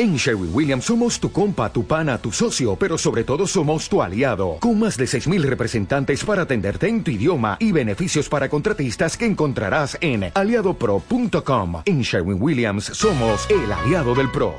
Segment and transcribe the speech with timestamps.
[0.00, 4.00] En Sherwin Williams somos tu compa, tu pana, tu socio, pero sobre todo somos tu
[4.00, 9.16] aliado, con más de 6.000 representantes para atenderte en tu idioma y beneficios para contratistas
[9.16, 11.82] que encontrarás en aliadopro.com.
[11.84, 14.54] En Sherwin Williams somos el aliado del PRO.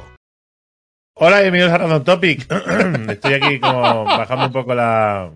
[1.13, 2.45] Hola, bienvenidos a Random Topic.
[3.09, 5.31] Estoy aquí como bajando un poco la...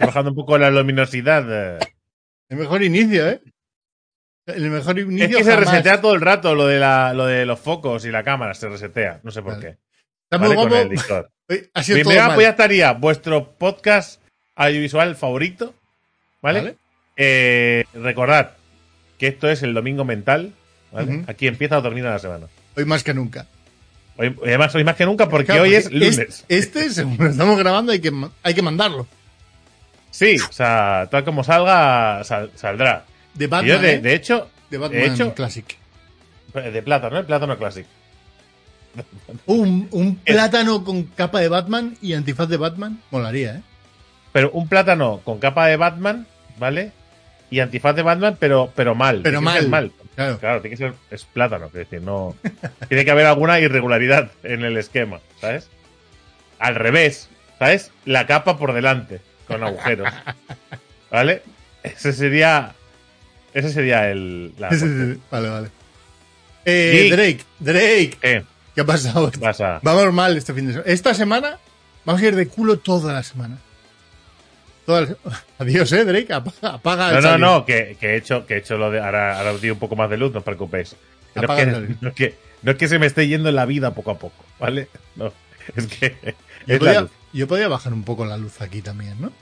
[0.00, 1.78] Bajando un poco la luminosidad.
[2.48, 3.42] El mejor inicio, ¿eh?
[4.46, 5.70] El mejor inicio Es que se jamás.
[5.70, 8.68] resetea todo el rato lo de, la, lo de los focos y la cámara, se
[8.68, 9.20] resetea.
[9.22, 9.66] No sé por Vale.
[10.30, 10.36] qué.
[10.36, 10.76] Vale, con guapo.
[10.76, 11.26] el Discord.
[11.74, 12.34] Ha sido todo mal.
[12.34, 14.20] pues ya estaría vuestro podcast
[14.56, 15.74] audiovisual favorito.
[16.40, 16.60] ¿Vale?
[16.60, 16.76] Vale.
[17.16, 18.52] Eh, recordad
[19.18, 20.54] que esto es el domingo mental.
[20.90, 21.24] ¿vale?
[21.26, 22.46] Aquí empieza o termina la semana.
[22.76, 23.46] Hoy más que nunca.
[24.16, 26.44] Hoy, además, hoy más que nunca porque Claro, hoy es lunes.
[26.48, 28.10] Este, según lo estamos grabando, hay que,
[28.42, 29.06] hay que mandarlo.
[30.10, 33.04] Sí, o sea, tal como salga, sal- saldrá.
[33.34, 33.68] De Batman.
[33.76, 34.00] yo, de, ¿eh?
[34.00, 35.76] de hecho, de Batman de hecho- Classic.
[36.54, 37.88] de plátano, el plátano clásico.
[39.46, 43.00] Un, un plátano con capa de Batman y antifaz de Batman.
[43.10, 43.62] Molaría, ¿eh?
[44.32, 46.26] Pero un plátano con capa de Batman,
[46.58, 46.92] ¿vale?
[47.50, 49.20] Y antifaz de Batman, pero, pero mal.
[49.22, 49.68] Pero mal.
[49.68, 49.92] mal.
[50.14, 50.60] Claro.
[50.60, 50.94] tiene que ser.
[51.10, 52.34] Es plátano, es decir, no.
[52.88, 55.70] tiene que haber alguna irregularidad en el esquema, ¿sabes?
[56.58, 57.90] Al revés, ¿sabes?
[58.04, 60.12] La capa por delante, con agujeros.
[61.10, 61.42] ¿Vale?
[61.82, 62.74] Ese sería.
[63.54, 64.52] Ese sería el.
[64.58, 64.68] La.
[65.30, 65.68] Vale, vale.
[66.64, 67.08] Eh.
[67.10, 68.16] Drake, Drake.
[68.20, 69.30] ¿Qué ¿Qué ha pasado?
[69.40, 69.80] pasa?
[69.82, 70.90] Vamos mal este fin de semana.
[70.90, 71.58] Esta semana
[72.04, 73.58] vamos a ir de culo toda la semana.
[74.86, 75.16] Toda la-
[75.58, 76.32] Adiós, eh, Drake.
[76.32, 79.00] Apaga, apaga el No, no, no, que, que he hecho, que he hecho lo de.
[79.00, 80.96] Ahora, ahora os digo un poco más de luz, no os preocupéis.
[81.34, 81.66] No es que,
[82.00, 84.18] no, es que, no es que se me esté yendo en la vida poco a
[84.18, 84.88] poco, ¿vale?
[85.16, 85.32] No,
[85.76, 86.16] es que.
[86.66, 87.10] Yo Es la podía, luz.
[87.32, 89.32] yo podía bajar un poco la luz aquí también, ¿no?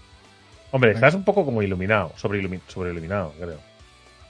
[0.73, 3.59] Hombre, estás un poco como iluminado, sobre, iluminado, creo.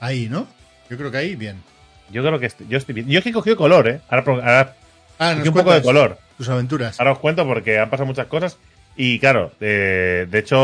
[0.01, 0.47] Ahí, ¿no?
[0.89, 1.63] Yo creo que ahí, bien.
[2.11, 3.09] Yo creo que est- yo estoy bien.
[3.09, 4.01] Yo es que he cogido color, ¿eh?
[4.09, 4.77] Ahora, ahora
[5.19, 6.19] Ah, un poco de color.
[6.39, 6.99] Tus aventuras.
[6.99, 8.57] Ahora os cuento porque han pasado muchas cosas.
[8.97, 10.57] Y claro, eh, de hecho,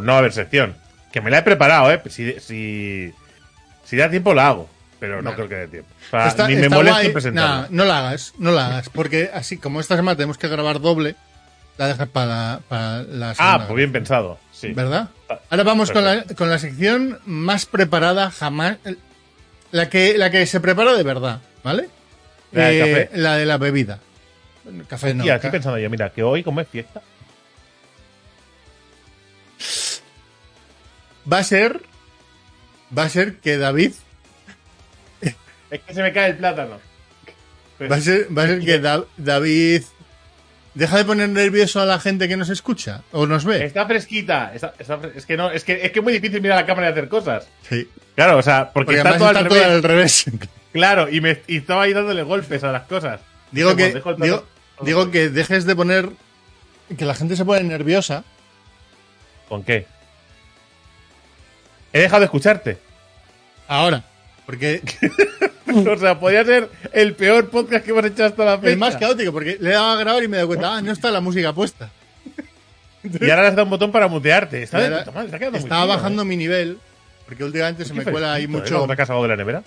[0.00, 0.74] no va a haber sección.
[1.12, 2.00] Que me la he preparado, ¿eh?
[2.08, 3.12] Si, si,
[3.84, 4.68] si da tiempo, la hago.
[4.98, 5.36] Pero no Vale.
[5.36, 5.88] creo que dé tiempo.
[6.08, 7.62] O sea, Está- ni me molesto presentarla.
[7.62, 8.88] Nah, no la hagas, no la hagas.
[8.90, 11.14] Porque así como esta semana tenemos que grabar doble,
[11.80, 14.38] la dejas para, para la Ah, pues bien pensado.
[14.52, 14.72] Sí.
[14.74, 15.08] ¿Verdad?
[15.30, 18.76] Ah, Ahora vamos con la, con la sección más preparada jamás.
[19.72, 21.88] La que, la que se prepara de verdad, ¿vale?
[22.52, 23.18] La del Eh, café.
[23.18, 23.98] la de la bebida.
[24.88, 25.24] Café no.
[25.24, 27.00] Estoy ca- pensando yo, mira, que hoy, como es fiesta,
[31.32, 31.80] Va a ser.
[32.96, 33.92] Va a ser que David.
[35.70, 36.78] es que se me cae el plátano.
[37.90, 39.82] Va a ser, va a ser que Da- David.
[40.80, 43.62] Deja de poner nervioso a la gente que nos escucha o nos ve.
[43.66, 44.50] Está fresquita.
[44.54, 46.66] está- está fre- es que no, es que es que muy difícil mirar a la
[46.66, 47.46] cámara y hacer cosas.
[47.68, 47.86] Sí.
[48.14, 49.74] Claro, o sea, porque, Porque está todo está al todo revés.
[49.76, 50.24] al revés.
[50.72, 53.20] Claro, y me y estaba ahí dándole golpes a las cosas.
[53.50, 54.46] Digo que, digo,
[54.80, 56.08] digo que dejes de poner.
[56.96, 58.24] Que la gente se pone nerviosa.
[59.50, 59.86] ¿Con qué?
[61.92, 62.78] He dejado de escucharte.
[63.68, 64.02] Ahora.
[64.46, 64.80] Porque
[65.86, 68.72] o sea, podría ser el peor podcast que hemos hecho hasta la fecha.
[68.72, 70.82] el más caótico, porque le he dado a grabar y me he dado cuenta, ah,
[70.82, 71.90] no está la música puesta.
[73.02, 74.62] Y ahora le has dado un botón para mutearte.
[74.62, 76.24] Está de Ahora puta madre, está quedando muy Estaba bajando ¿eh?
[76.26, 76.78] mi nivel,
[77.26, 78.86] porque últimamente se me cuela ahí mucho.
[78.86, 79.62] ¿No te has de la nevera?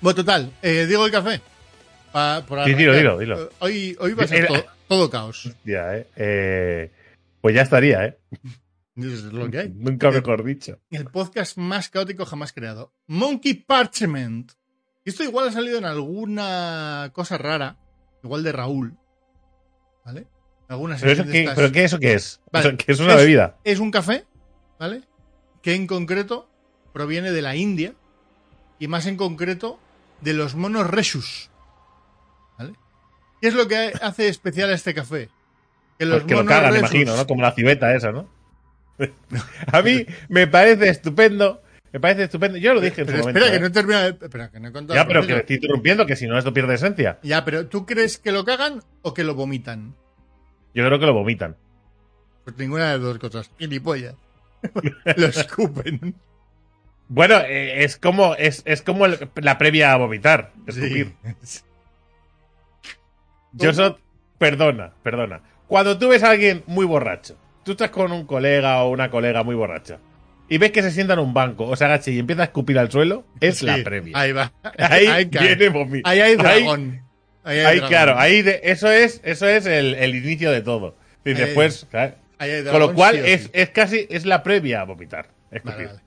[0.00, 1.40] Bueno, total, eh, digo el café.
[2.12, 3.50] Pa- por Sí, dilo, dilo, dilo.
[3.58, 5.52] Hoy, hoy va a ser todo, todo caos.
[5.66, 6.06] ¿eh?
[6.16, 6.90] Eh,
[7.40, 8.18] Pues ya estaría, ¿eh?
[8.96, 9.68] Es lo que hay.
[9.74, 10.78] Nunca mejor dicho.
[10.90, 12.92] El podcast más caótico jamás creado.
[13.06, 14.52] Monkey Parchment.
[15.08, 17.76] Esto igual ha salido en alguna cosa rara.
[18.22, 18.96] Igual de Raúl.
[20.04, 20.26] ¿Vale?
[20.68, 22.40] Algunas ¿Pero, eso estas- ¿pero qué eso qué es?
[22.52, 22.66] Vale.
[22.66, 23.56] O sea, ¿qué es una bebida?
[23.64, 24.24] Es un café,
[24.78, 25.02] ¿vale?
[25.62, 26.48] Que en concreto
[26.92, 27.94] proviene de la India
[28.78, 29.78] y más en concreto
[30.20, 31.50] de los monos reshus.
[32.58, 32.74] ¿Vale?
[33.40, 35.30] ¿Qué es lo que hace especial a este café?
[35.98, 37.26] Que los que lo monos cagan, reshus- imagino, ¿no?
[37.26, 38.28] Como la civeta esa, ¿no?
[39.72, 41.62] A mí me parece estupendo.
[41.92, 42.58] Me parece estupendo.
[42.58, 43.50] Yo lo dije en Pero su espera, momento.
[43.50, 43.60] que ¿eh?
[43.60, 44.02] no he terminado.
[44.12, 44.94] de- Espera, que no he contado.
[45.00, 45.40] Ya, pero que proceso.
[45.40, 47.18] estoy interrumpiendo, que si no esto pierde esencia.
[47.22, 49.94] Ya, pero ¿tú crees que lo cagan o que lo vomitan?
[50.74, 51.56] Yo creo que lo vomitan.
[52.44, 53.50] Pues ninguna de las dos cosas.
[53.58, 54.14] Gilipollas.
[55.16, 56.14] lo escupen.
[57.08, 60.80] Bueno, eh, es como es, es como el- la previa a vomitar, Sí.
[60.80, 61.14] escupir.
[63.52, 63.94] Yo soy...
[64.38, 65.40] Perdona, perdona.
[65.66, 69.42] Cuando tú ves a alguien muy borracho, tú estás con un colega o una colega
[69.42, 69.98] muy borracha,
[70.48, 72.78] y ves que se sienta en un banco o se agacha y empieza a escupir
[72.78, 74.18] al suelo, es la previa.
[74.18, 74.52] Ahí va.
[74.78, 77.02] Ahí, viene vomi- Ahí hay dragón.
[77.44, 77.88] Ahí hay ahí, dragón.
[77.88, 80.96] claro, ahí de- eso es, eso es el, el inicio de todo.
[81.24, 81.86] Y después,
[82.70, 83.50] con lo cual sí es, sí.
[83.52, 85.30] es casi es la previa a vomitar.
[85.50, 85.76] escupir.
[85.76, 86.00] Vale, vale.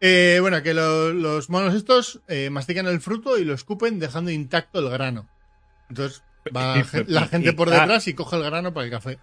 [0.00, 4.30] Eh, bueno, que lo- los monos estos eh, mastican el fruto y lo escupen dejando
[4.30, 5.28] intacto el grano.
[5.90, 6.22] Entonces
[6.56, 7.80] va la gente por ah.
[7.80, 9.18] detrás y coge el grano para el café.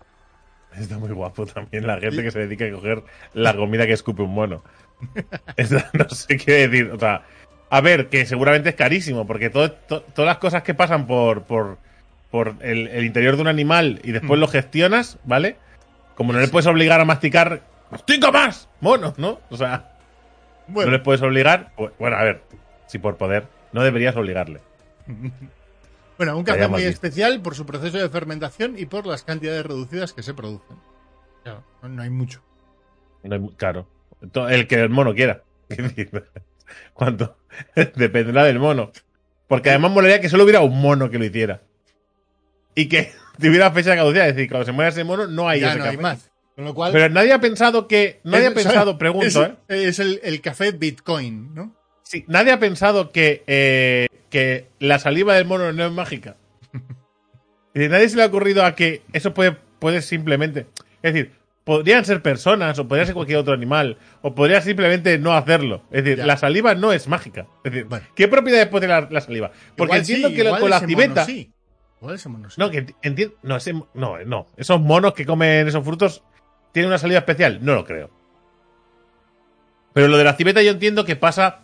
[0.78, 3.04] Está muy guapo también la gente que se dedica a coger
[3.34, 4.64] la comida que escupe un mono.
[5.94, 6.92] No sé qué decir.
[6.92, 7.24] O sea,
[7.70, 11.44] a ver, que seguramente es carísimo, porque todo- to- todas las cosas que pasan por,
[11.44, 11.78] por,
[12.32, 14.42] por el, el interior de un animal y después Mm.
[14.42, 15.58] lo gestionas, ¿vale?
[16.16, 17.62] Como no le puedes obligar a masticar,
[17.92, 18.70] ¡mastica más!
[18.82, 19.40] Monos, ¿no?
[19.50, 19.92] O sea,
[20.68, 21.72] Bueno, no les puedes obligar.
[21.76, 22.42] pues, bueno, a ver,
[22.88, 24.62] si por poder, no deberías obligarle.
[26.18, 30.14] bueno, un café muy especial por su proceso de fermentación y por las cantidades reducidas
[30.14, 30.78] que se producen.
[31.44, 32.42] Claro, no, hay mucho.
[33.24, 33.88] No hay claro.
[34.50, 35.44] El que el mono quiera.
[36.94, 37.38] ¿Cuánto?
[37.96, 38.92] Dependerá del mono.
[39.48, 41.62] Porque además molaría que solo hubiera un mono que lo hiciera.
[42.76, 44.28] Y que tuviera fecha de caducidad.
[44.28, 46.32] Es decir, cuando se muera ese mono, no hay ya ese no hay más.
[46.56, 46.92] Con lo cual.
[46.92, 48.20] Pero nadie ha pensado que.
[48.24, 49.56] Nadie ha pensado, pregunto, es, ¿eh?
[49.88, 51.76] Es el, el café Bitcoin, ¿no?
[52.02, 54.08] Sí, nadie ha pensado que, eh,
[54.38, 56.36] que la saliva del mono no es mágica.
[57.74, 60.68] Decir, nadie se le ha ocurrido a que eso puede, puede simplemente.
[61.02, 61.32] Es decir,
[61.64, 65.84] podrían ser personas, o podría ser cualquier otro animal, o podría simplemente no hacerlo.
[65.92, 66.26] Es decir, Ya.
[66.28, 67.48] la saliva no es mágica.
[67.64, 67.88] Es decir.
[68.16, 69.52] ¿qué propiedades puede tener la, la saliva?
[69.76, 71.10] Porque Igual entiendo sí, que lo- con la civeta.
[71.22, 71.52] mono sí.
[72.00, 72.56] Igual ese mono sí.
[72.62, 73.36] No, que entiendo.
[73.44, 74.48] No, ese- no, no.
[74.56, 76.24] Esos monos que comen esos frutos
[76.72, 77.60] tienen una saliva especial.
[77.64, 78.12] No lo creo.
[79.94, 81.62] Pero lo de la civeta yo entiendo que pasa.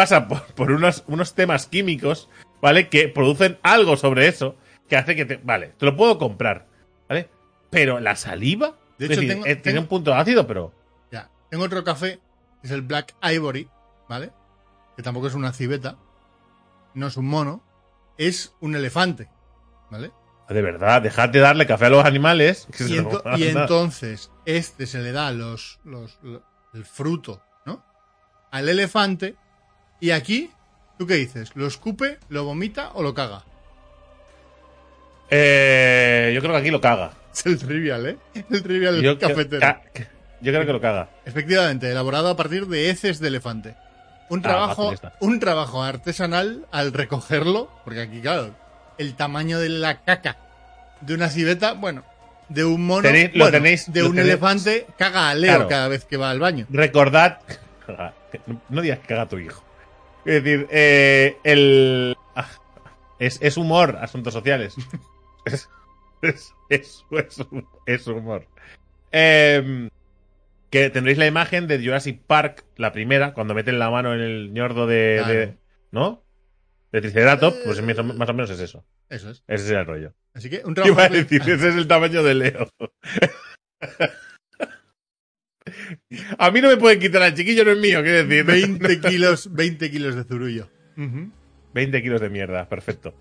[0.00, 2.30] Pasa por, por unos, unos temas químicos,
[2.62, 2.88] ¿vale?
[2.88, 4.56] Que producen algo sobre eso.
[4.88, 5.36] Que hace que te.
[5.36, 6.66] Vale, te lo puedo comprar.
[7.06, 7.28] ¿Vale?
[7.68, 8.76] Pero la saliva.
[8.98, 10.72] De hecho, decir, tengo- eh, tiene un punto ácido, pero.
[11.12, 11.28] Ya.
[11.50, 12.18] Tengo otro café,
[12.62, 13.68] que es el Black Ivory,
[14.08, 14.32] ¿vale?
[14.96, 15.98] Que tampoco es una civeta,
[16.94, 17.62] no es un mono,
[18.16, 19.28] es un elefante,
[19.90, 20.12] ¿vale?
[20.48, 22.66] De verdad, dejad de darle café a los animales.
[22.76, 23.22] que Y, ento-
[23.60, 26.42] entonces, este se le da los, los, lo-
[26.72, 27.84] el fruto, ¿no?
[28.50, 29.36] Al elefante,
[30.00, 30.50] y aquí,
[30.98, 31.50] ¿tú qué dices?
[31.54, 33.44] ¿Lo escupe, lo vomita o lo caga?
[35.30, 37.12] Eh, yo creo que aquí lo caga.
[37.34, 38.16] Es el trivial, ¿eh?
[38.50, 39.60] El trivial Yo, cafetero.
[39.60, 39.82] ca-
[40.40, 41.08] yo creo que lo caga.
[41.24, 43.76] Efectivamente, elaborado a partir de heces de elefante.
[44.30, 48.54] Un Ah, trabajo, un trabajo artesanal al recogerlo, porque aquí, claro,
[48.98, 50.36] el tamaño de la caca
[51.00, 52.04] de una civeta, bueno,
[52.48, 55.68] de un mono, Tenéis- lo tenéis- de lo un tenéis- elefante, caga a Leo Claro.
[55.68, 56.66] cada vez que va al baño.
[56.70, 57.38] Recordad.
[58.68, 59.64] No digas que caga tu hijo.
[60.24, 62.16] Es decir, eh, el.
[62.34, 62.48] ah,
[63.18, 64.74] Es, es humor, asuntos sociales.
[66.22, 67.04] Es, es,
[67.86, 68.46] es, humor.
[69.10, 69.88] Em,
[70.68, 74.52] que tendréis la imagen de Jurassic Park, la primera, cuando meten la mano en el
[74.52, 75.16] ñordo de.
[75.24, 75.32] Claro.
[75.32, 75.56] de-
[75.92, 76.22] ¿No?
[76.92, 78.84] De Triceratops, pues más o- más o menos es eso.
[79.08, 79.42] Eso es.
[79.48, 80.12] Ese es el rollo.
[80.34, 80.92] Así que un trabajo.
[80.94, 82.68] Iba a decir, ese es el tamaño de Leo.
[86.38, 88.44] A mí no me pueden quitar al chiquillo, no es mío, quiero decir.
[88.44, 90.68] 20 kilos, 20 kilos de zurullo.
[90.96, 91.30] Ujú.
[91.74, 93.14] 20 kilos de mierda, perfecto.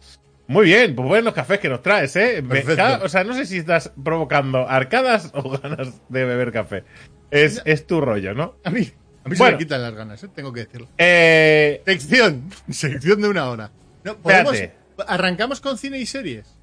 [0.48, 2.44] Muy bien, pues buenos cafés que nos traes, ¿eh?
[2.76, 6.84] Cada- o sea, no sé si estás provocando arcadas o ganas de beber café.
[7.30, 8.56] Es, es tu rollo, ¿no?
[8.64, 8.90] A mí,
[9.24, 10.30] a mí se me quitan las ganas, ¿eh?
[10.34, 10.88] tengo que decirlo.
[10.98, 12.50] Eh, Sección.
[12.70, 13.70] Sección de una hora.
[14.04, 14.80] No, ¿podemos- Espérate.
[15.08, 16.56] ¿Arrancamos con cine y series?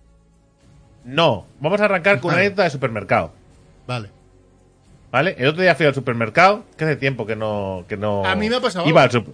[1.05, 3.33] no, vamos a arrancar con una anécdota de supermercado.
[3.87, 4.11] Vale.
[5.17, 5.35] ¿Vale?
[5.39, 7.87] El otro día fui al supermercado, que hace tiempo que no.
[7.89, 9.25] Que no A mí me ha pasado Iba al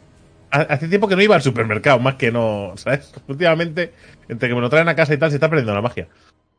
[0.52, 2.74] Hace tiempo que no iba al supermercado, más que no.
[2.76, 3.12] ¿Sabes?
[3.26, 3.92] Últimamente,
[4.28, 6.06] entre que me lo traen a casa y tal, se está perdiendo la magia.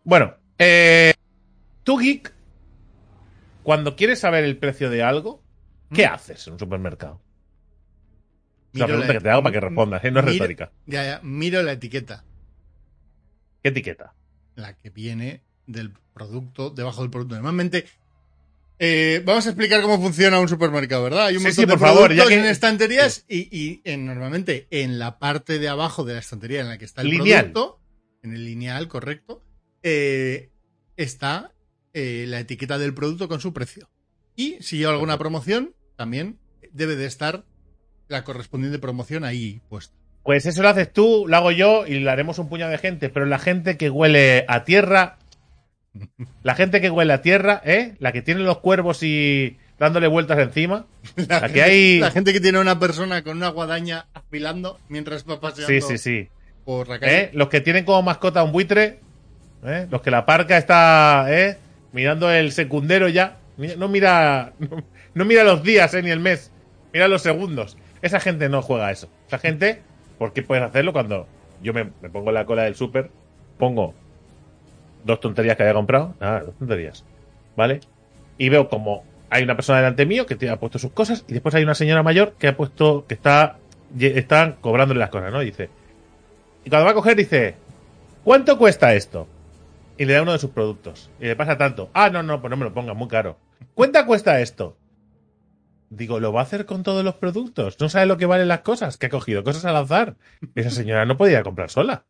[0.04, 1.14] Bueno, eh.
[1.86, 2.34] Tú, geek,
[3.64, 5.42] cuando quieres saber el precio de algo,
[5.94, 6.12] ¿qué ¿Mm?
[6.16, 7.22] haces en un supermercado?
[8.74, 10.12] Es una pregunta la- que te hago para que respondas, ¿eh?
[10.12, 10.72] No es miro- retórica.
[10.86, 12.26] Ya, ya, miro la etiqueta,
[13.62, 14.16] ¿Qué etiqueta?
[14.56, 17.36] la que viene del producto, debajo del producto.
[17.36, 17.86] Normalmente,
[18.86, 21.28] eh, vamos a explicar cómo funciona un supermercado, ¿verdad?
[21.28, 23.82] Hay un Sí, montón sí, de por favor, productos ya que- en estanterías y, y
[23.86, 27.10] en- normalmente en la parte de abajo de la estantería en la que está el
[27.10, 27.52] Lineal.
[27.52, 27.80] producto,
[28.24, 29.44] en el lineal, correcto,
[29.84, 30.50] eh,
[30.98, 31.52] está
[31.94, 33.90] eh, la etiqueta del producto con su precio.
[34.36, 36.40] Y si lleva alguna promoción, también
[36.72, 37.46] debe de estar
[38.08, 39.96] la correspondiente promoción ahí puesta.
[40.24, 43.10] Pues eso lo haces tú, lo hago yo y lo haremos un puñado de gente,
[43.10, 45.20] pero la gente que huele a tierra,
[46.44, 47.96] la gente que huele a tierra, ¿eh?
[48.00, 50.86] La que tiene los cuervos y dándole vueltas encima,
[51.16, 54.80] La, La que gente, hay- la gente que tiene una persona con una guadaña afilando
[54.90, 56.30] mientras va paseando sí, sí, sí,
[56.66, 57.20] por la calle.
[57.24, 57.30] ¿eh?
[57.34, 59.00] Los que tienen como mascota un buitre,
[59.66, 59.88] ¿eh?
[59.90, 61.58] Los que la parca está, ¿eh?
[61.92, 63.38] Mirando el secundero ya,
[63.78, 64.84] no mira, no,
[65.14, 66.02] no mira los días, ¿eh?
[66.02, 66.52] Ni el mes,
[66.94, 67.78] mira los segundos.
[68.02, 69.10] Esa gente no juega eso.
[69.28, 69.82] Esa gente,
[70.18, 71.28] ¿por qué puedes hacerlo cuando
[71.62, 73.10] yo me, me pongo en la cola del súper,
[73.58, 73.94] pongo
[75.04, 77.04] dos tonterías que había comprado, nada, dos tonterías,
[77.56, 77.82] ¿vale?
[78.38, 81.56] Y veo como hay una persona delante mío que ha puesto sus cosas y después
[81.56, 83.58] hay una señora mayor que ha puesto, que está,
[84.00, 85.42] están cobrándole las cosas, ¿no?
[85.42, 85.70] Y dice,
[86.64, 87.56] y cuando va a coger dice,
[88.24, 89.28] ¿cuánto cuesta esto?
[89.98, 91.10] Y le da uno de sus productos.
[91.20, 91.90] Y le pasa tanto.
[91.94, 93.38] Ah, no, no, pues no me lo pongas, muy caro.
[93.74, 94.78] ¿Cuánto cuesta esto?
[95.90, 97.80] Digo, ¿lo va a hacer con todos los productos?
[97.80, 98.98] ¿No sabe lo que valen las cosas?
[98.98, 100.16] Que ha cogido cosas al azar.
[100.56, 102.06] Esa señora no podía comprar sola.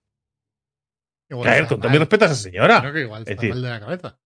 [1.34, 2.80] Igual A ver, está con todo mi respeto a esa señora.
[2.82, 4.18] Creo que igual Es está decir, mal de la cabeza.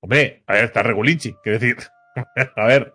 [0.00, 1.34] Hombre, a ver, está regulinchi.
[1.42, 1.76] Quiero decir,
[2.56, 2.94] a ver,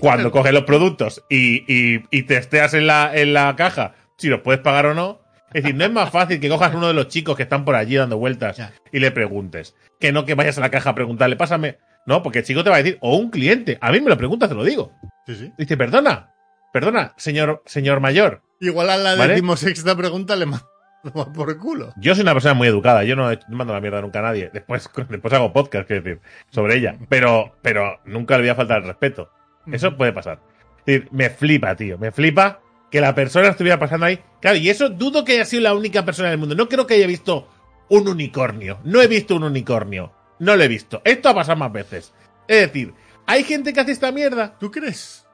[0.00, 4.40] cuando coges los productos y, y, y testeas en la, en la caja si los
[4.40, 5.20] puedes pagar o no.
[5.52, 7.76] Es decir, no es más fácil que cojas uno de los chicos que están por
[7.76, 8.72] allí dando vueltas Ya.
[8.92, 9.74] y le preguntes.
[10.00, 11.78] Que no que vayas a la caja a preguntarle, pásame.
[12.04, 13.78] No, porque el chico te va a decir, o un cliente.
[13.80, 14.92] A mí me lo pregunta, te lo digo.
[15.26, 15.52] Sí, sí.
[15.58, 16.34] Dice, perdona,
[16.72, 18.42] perdona, señor, señor mayor.
[18.60, 19.32] Igual a la ¿Vale?
[19.34, 20.66] decimosexta pregunta le mando
[21.34, 21.92] por culo.
[21.96, 24.22] Yo soy una persona muy educada, yo no, he- no mando la mierda nunca a
[24.22, 24.50] nadie.
[24.54, 26.20] Después, después hago podcast, quiero decir,
[26.50, 26.96] sobre ella.
[27.08, 29.30] Pero, pero nunca le voy a faltar el respeto.
[29.70, 30.40] Eso puede pasar.
[30.80, 31.98] Es decir, me flipa, tío.
[31.98, 32.60] Me flipa
[32.90, 34.20] que la persona estuviera pasando ahí.
[34.40, 36.54] Claro, y eso dudo que haya sido la única persona del mundo.
[36.54, 37.48] No creo que haya visto
[37.88, 38.78] un unicornio.
[38.84, 40.12] No he visto un unicornio.
[40.38, 41.02] No lo he visto.
[41.04, 42.12] Esto ha pasado más veces.
[42.46, 42.94] Es decir,
[43.26, 44.56] hay gente que hace esta mierda.
[44.60, 45.26] ¿Tú crees?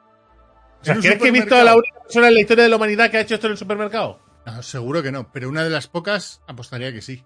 [0.80, 2.64] O sea, ¿En un ¿Crees que he visto a la única persona en la historia
[2.64, 4.18] de la humanidad que ha hecho esto en el supermercado?
[4.46, 7.24] No, seguro que no, pero una de las pocas apostaría que sí.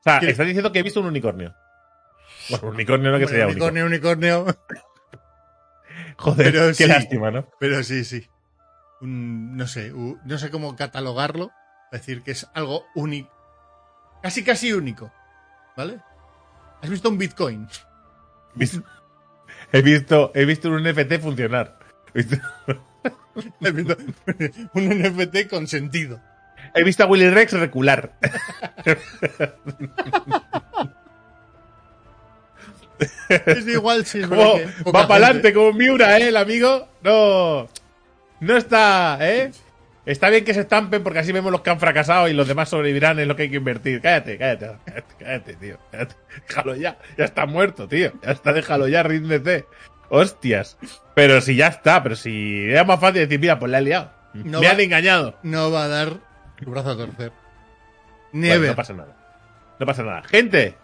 [0.00, 0.30] O sea, ¿Qué?
[0.30, 1.54] estás diciendo que he visto un unicornio.
[2.48, 3.64] Bueno, un unicornio no que Hombre, sería único.
[3.66, 4.46] unicornio, unicornio.
[6.16, 6.86] Joder, Pero qué sí.
[6.86, 7.48] lástima, ¿no?
[7.58, 8.28] Pero sí, sí.
[9.00, 11.50] Un- no sé, no sé cómo catalogarlo.
[11.92, 13.30] Decir que es algo único.
[14.22, 15.10] Casi, casi único.
[15.76, 16.00] ¿Vale?
[16.82, 17.66] ¿Has visto un Bitcoin?
[19.72, 21.78] He visto, he visto un NFT funcionar.
[22.14, 22.86] He visto- ¿Has visto
[24.74, 26.20] un NFT con sentido?
[26.74, 28.12] He visto a Willy Rex recular.
[33.28, 34.58] Es igual si es Como-
[34.94, 36.28] va para adelante como Miura, ¿eh?
[36.28, 36.88] El amigo.
[37.02, 37.68] No.
[38.40, 39.50] No está, ¿eh?
[40.06, 42.68] Está bien que se estampen porque así vemos los que han fracasado y los demás
[42.68, 44.00] sobrevivirán en lo que hay que invertir.
[44.00, 45.78] Cállate, cállate, cállate, cállate, tío.
[45.90, 46.14] Cállate.
[46.48, 46.98] Déjalo ya.
[47.16, 48.12] Ya está muerto, tío.
[48.22, 49.66] Ya está, déjalo ya, ríndete.
[50.10, 50.76] Hostias.
[51.14, 54.12] Pero si ya está, pero si era más fácil decir, mira, pues la he liado.
[54.34, 55.38] No Me va- han engañado.
[55.42, 56.20] No va a dar
[56.62, 57.32] tu brazo a torcer.
[58.32, 59.16] Bueno, no pasa nada.
[59.78, 60.22] No pasa nada.
[60.24, 60.76] Gente,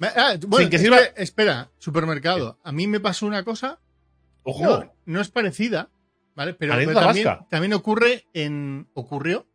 [0.00, 2.58] Ah, bueno, que sirva- espera, supermercado.
[2.62, 3.80] A mí me pasó una cosa
[4.42, 4.62] ojo.
[4.64, 5.88] No, no es parecida,
[6.34, 6.52] ¿vale?
[6.54, 6.74] Pero,
[7.48, 8.88] también ocurre en.
[8.92, 9.46] ocurrió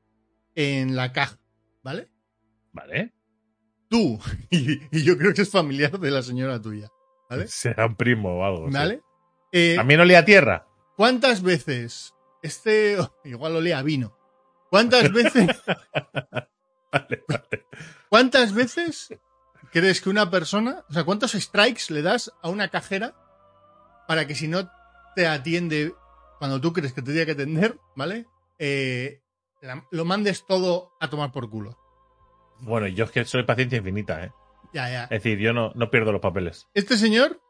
[0.55, 1.37] en la caja,
[1.83, 2.09] ¿vale?
[2.71, 3.13] Vale.
[3.89, 6.89] Tú, y, y yo creo que es familiar de la señora tuya,
[7.29, 7.47] ¿vale?
[7.47, 8.67] Será un primo o algo.
[8.67, 8.73] sí.
[8.73, 9.01] ¿Vale?
[9.51, 10.67] Eh, También olía a tierra.
[10.95, 12.97] ¿Cuántas veces este.
[13.23, 14.15] igual olía a vino.
[14.69, 15.47] ¿Cuántas veces.
[16.91, 17.65] Vale, vale.
[18.09, 19.13] ¿Cuántas veces
[19.71, 20.83] crees que una persona.
[20.89, 23.13] O sea, ¿cuántos strikes le das a una cajera
[24.07, 24.69] para que si no
[25.15, 25.93] te atiende
[26.39, 28.25] cuando tú crees que te tiene que atender, ¿vale?
[28.57, 29.21] Eh,
[29.61, 31.77] la- lo mandes todo a tomar por culo.
[32.61, 34.31] Bueno, yo es que soy paciencia infinita, ¿eh?
[34.73, 35.03] Ya, ya.
[35.05, 36.67] Es decir, yo no, no pierdo los papeles.
[36.73, 37.41] Este señor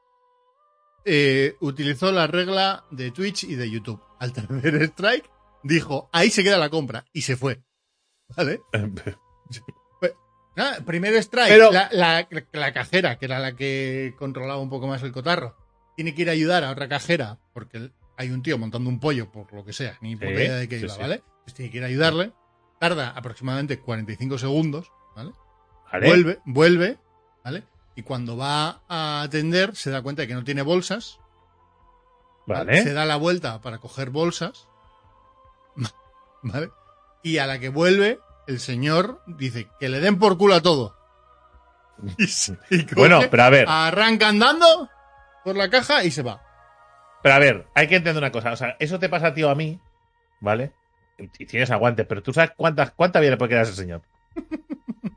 [1.06, 4.02] eh, utilizó la regla de Twitch y de YouTube.
[4.20, 5.30] Al tercer strike,
[5.64, 7.06] dijo, ahí se queda la compra.
[7.14, 7.62] Y se fue.
[8.36, 8.62] ¿Vale?
[10.62, 14.88] Ah, primer strike, Pero- la, la- la cajera, que era la que controlaba un poco
[14.88, 15.56] más el cotarro,
[15.96, 19.32] tiene que ir a ayudar a otra cajera, porque hay un tío montando un pollo,
[19.32, 21.00] por lo que sea, ni puta idea de qué sí, iba, sí.
[21.00, 21.24] ¿vale?
[21.46, 22.34] Pues tiene que ir a ayudarle,
[22.78, 25.32] tarda aproximadamente 45 segundos, ¿vale?
[25.94, 26.08] ¿Vale?
[26.08, 26.98] Vuelve, vuelve,
[27.44, 27.64] ¿vale?
[27.96, 31.20] Y cuando va a atender, se da cuenta de que no tiene bolsas,
[32.46, 32.82] Vale.
[32.84, 34.68] se da la vuelta para coger bolsas,
[36.44, 36.70] ¿vale?
[37.24, 40.96] Y a la que vuelve, el señor dice que le den por culo a todo.
[42.18, 44.90] Y, se- y coge, Bueno, pero a ver, arranca andando
[45.44, 46.42] por la caja y se va.
[47.22, 48.54] pero a ver, hay que entender una cosa.
[48.54, 49.80] O sea, eso te pasa, tío, a mí,
[50.40, 50.72] ¿vale?
[51.18, 54.02] Y tienes aguantes, pero tú sabes cuántas, cuánta vida le puede quedar a ese señor.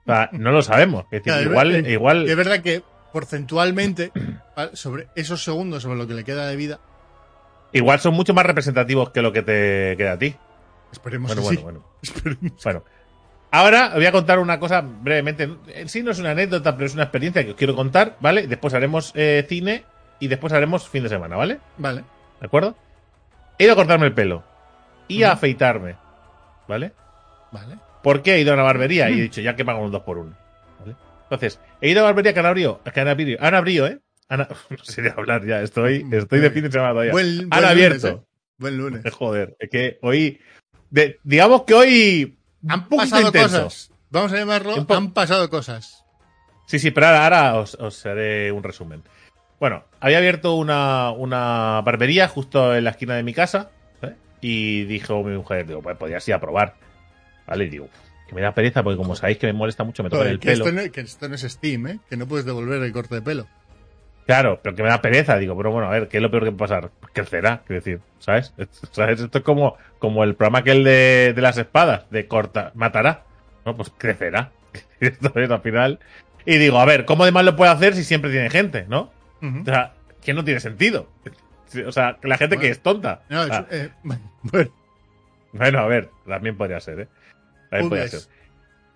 [0.04, 1.04] O sea, no lo sabemos.
[1.04, 2.28] Es decir, Claro, igual, es- igual.
[2.28, 2.82] Es verdad que
[3.12, 4.12] porcentualmente,
[4.72, 6.80] sobre esos segundos, sobre lo que le queda de vida,
[7.74, 10.36] Igual son mucho más representativos que lo que te queda a ti.
[10.92, 11.64] esperemos Bueno, que bueno, sí.
[11.64, 11.84] bueno.
[12.02, 12.62] Esperemos.
[12.64, 12.84] Bueno.
[13.50, 15.48] Ahora os voy a contar una cosa brevemente.
[15.68, 18.46] En sí no es una anécdota, pero es una experiencia que os quiero contar, ¿vale?
[18.46, 19.84] Después haremos eh, cine
[20.20, 21.60] y después haremos fin de semana, ¿vale?
[21.78, 22.04] Vale,
[22.40, 22.76] ¿De acuerdo?
[23.58, 24.42] He ido a cortarme el pelo
[25.08, 25.96] y a afeitarme,
[26.68, 26.92] ¿vale?
[27.52, 27.76] vale.
[28.02, 29.10] ¿Por qué he ido a una barbería?
[29.10, 30.36] Y he dicho, ya que pago un 2 por 1
[30.80, 30.96] ¿vale?
[31.24, 34.00] Entonces, he ido a la barbería que han abrido, que han abierto, han abierto, ¿eh?
[34.30, 34.46] No
[34.84, 37.12] sé de hablar ya, estoy, estoy de fin de semana todavía.
[37.12, 38.08] Buen, han buen abierto.
[38.08, 38.26] lunes, ¿eh?
[38.58, 39.02] Buen lunes.
[39.14, 40.40] Joder, es que hoy,
[40.90, 43.64] de- digamos que hoy Han pasado intenso.
[43.64, 43.90] cosas.
[44.10, 46.04] Vamos a llamarlo, han pasado cosas.
[46.66, 49.02] Sí, sí, pero ahora, ahora os, os haré un resumen.
[49.58, 53.70] Bueno, había abierto una, una barbería justo en la esquina de mi casa
[54.02, 54.14] ¿eh?
[54.40, 56.74] y dijo mi mujer, digo, pues podrías ir a probar.
[57.46, 57.64] ¿Vale?
[57.64, 57.88] Y digo,
[58.28, 60.48] que me da pereza porque como sabéis que me molesta mucho, me toca el que,
[60.48, 60.66] pelo.
[60.66, 61.98] esto no, que esto no es Steam, ¿eh?
[62.08, 63.46] Que no puedes devolver el corte de pelo.
[64.26, 66.44] Claro, pero que me da pereza, digo, pero bueno, a ver, ¿qué es lo peor
[66.44, 66.90] que puede pasar?
[67.12, 68.54] Crecerá, quiero decir, ¿sabes?
[68.92, 69.20] ¿Sabes?
[69.20, 73.24] Esto es como, como el programa aquel de, de las espadas, de corta, matará.
[73.66, 74.52] No, pues crecerá.
[75.00, 75.98] Esto es al final.
[76.44, 79.12] Y digo, a ver, ¿cómo de mal lo puede hacer si siempre tiene gente, no?
[79.42, 81.08] O sea, que no tiene sentido.
[81.86, 83.22] O sea, la gente que es tonta.
[83.28, 84.30] No, eh, bueno,
[85.52, 87.08] bueno, a ver, también podría ser, ¿eh?
[87.80, 88.20] También ser.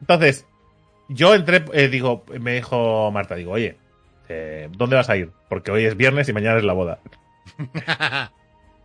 [0.00, 0.46] Entonces,
[1.08, 3.76] yo entré, eh, digo, me dijo Marta, digo, oye,
[4.28, 5.30] eh, ¿dónde vas a ir?
[5.48, 6.98] Porque hoy es viernes y mañana es la boda.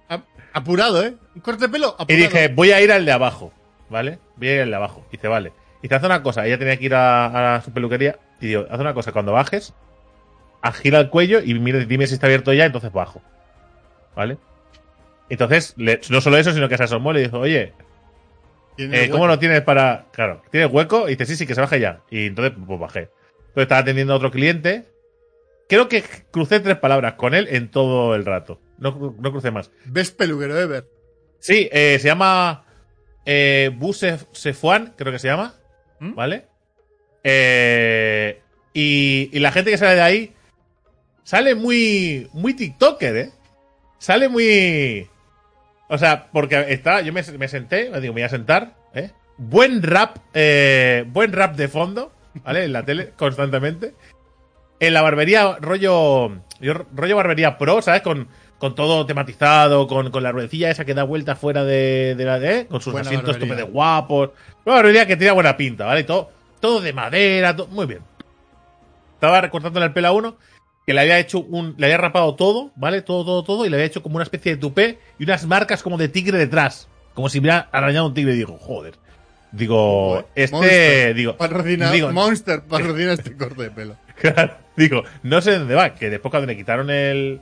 [0.09, 1.15] Ap- Apurado, ¿eh?
[1.35, 2.13] Un corte de pelo apurado.
[2.13, 3.53] Y dije, voy a ir al de abajo,
[3.89, 4.19] ¿vale?
[4.35, 5.05] Voy a ir al de abajo.
[5.09, 5.53] Y dice, vale.
[5.81, 8.19] Y te hace una cosa, ella tenía que ir a, a su peluquería.
[8.39, 9.73] Y digo, haz una cosa, cuando bajes,
[10.61, 13.21] agila el cuello y mire, dime si está abierto ya, entonces bajo.
[14.15, 14.37] ¿Vale?
[15.29, 17.73] Entonces, le- no solo eso, sino que se asomó y le dijo, oye,
[18.83, 20.07] eh, ¿cómo lo tienes para...?
[20.11, 21.07] Claro, ¿tienes hueco?
[21.07, 22.01] Y dice, sí, sí, que se baje ya.
[22.09, 22.99] Y entonces, pues bajé.
[23.39, 24.85] Entonces estaba atendiendo a otro cliente.
[25.67, 28.59] Creo que crucé tres palabras con él en todo el rato.
[28.77, 29.71] No, cru- no crucé más.
[29.85, 30.85] Best peluquero ever.
[31.39, 32.65] Sí, eh, se llama
[33.25, 33.71] eh,
[34.33, 35.55] Sefuan, creo que se llama.
[35.99, 36.13] ¿Mm?
[36.15, 36.45] ¿Vale?
[37.23, 38.41] Eh,
[38.73, 40.33] y, y la gente que sale de ahí
[41.23, 43.29] sale muy, muy TikToker, ¿eh?
[43.99, 45.07] Sale muy.
[45.91, 47.01] O sea, porque está.
[47.01, 49.11] Yo me, me senté, me digo, me voy a sentar, ¿eh?
[49.35, 52.13] Buen rap, eh, buen rap de fondo,
[52.45, 52.63] ¿vale?
[52.63, 53.93] En la tele, constantemente.
[54.79, 56.31] En la barbería, rollo.
[56.95, 58.03] rollo barbería pro, ¿sabes?
[58.03, 62.23] Con, con todo tematizado, con, con la ruedecilla esa que da vuelta fuera de, de
[62.23, 62.37] la.
[62.37, 62.67] ¿eh?
[62.67, 64.29] Con sus Buena asientos tope de guapos.
[64.63, 66.05] Una barbería que tiene buena pinta, ¿vale?
[66.05, 66.31] Todo,
[66.61, 67.99] todo de madera, todo, muy bien.
[69.15, 70.37] Estaba recortándole el pelo a uno
[70.85, 71.75] que le había hecho un.
[71.77, 73.01] Le había rapado todo, ¿vale?
[73.01, 73.65] Todo, todo, todo.
[73.65, 76.37] Y le había hecho como una especie de tupé y unas marcas como de tigre
[76.37, 76.87] detrás.
[77.13, 78.33] Como si hubiera arañado un tigre.
[78.33, 78.95] Y digo, joder.
[79.51, 81.13] Digo, este.
[81.13, 83.95] Digo, Patrocina, digo, Monster patrocina este corte de pelo.
[84.21, 87.41] Claro, digo, no sé dónde va, que después cuando le quitaron el,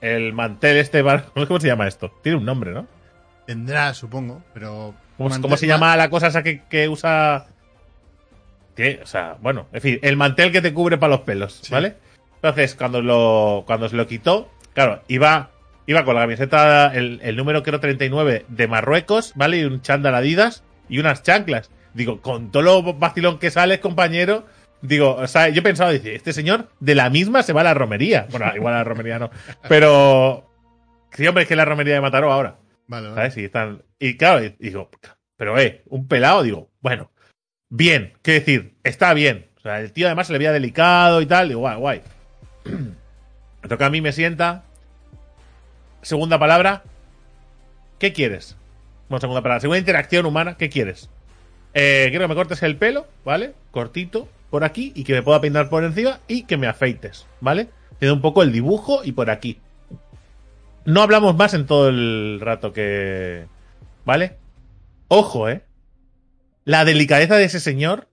[0.00, 2.12] el mantel este, bar- ¿cómo se llama esto?
[2.22, 2.86] Tiene un nombre, ¿no?
[3.46, 4.94] Tendrá, supongo, pero.
[5.18, 7.46] ¿Cómo, mantel- cómo se llama la cosa esa que, que usa?
[8.76, 11.72] Que, o sea, bueno, en fin, el mantel que te cubre para los pelos, Sí.
[11.72, 11.96] ¿vale?
[12.42, 15.50] Entonces, cuando lo, cuando se lo quitó, claro, iba,
[15.86, 19.58] iba con la camiseta, el, el número creo 39 de Marruecos, ¿vale?
[19.58, 21.70] Y un chándal Adidas y unas chanclas.
[21.92, 24.46] Digo, con todo lo vacilón que sales, compañero,
[24.82, 27.74] digo, o sea, yo pensaba, dice, este señor de la misma se va a la
[27.74, 28.26] romería.
[28.30, 29.30] Bueno, igual a la romería no.
[29.68, 30.48] Pero,
[31.12, 32.56] sí, hombre, es que es la romería de Mataró ahora.
[32.86, 33.16] Vale, vale.
[33.16, 33.36] ¿Sabes?
[33.36, 33.82] Y están.
[33.98, 34.90] Y claro, digo,
[35.36, 37.10] pero eh, un pelado, digo, bueno,
[37.68, 39.46] bien, qué decir, está bien.
[39.56, 42.02] O sea, el tío además se le veía delicado y tal, digo, guay, guay.
[42.64, 44.64] Me toca a mí, me sienta.
[46.02, 46.82] Segunda palabra.
[47.98, 48.56] ¿Qué quieres?
[49.08, 49.60] Bueno, segunda palabra.
[49.60, 51.10] Segunda interacción humana, ¿qué quieres?
[51.74, 53.54] Eh, quiero que me cortes el pelo, ¿vale?
[53.70, 57.68] Cortito, por aquí, y que me pueda peinar por encima y que me afeites, ¿vale?
[57.98, 59.58] Tiene un poco el dibujo y por aquí.
[60.84, 63.46] No hablamos más en todo el rato que.
[64.04, 64.38] ¿Vale?
[65.08, 65.62] Ojo, ¿eh?
[66.64, 68.08] La delicadeza de ese señor.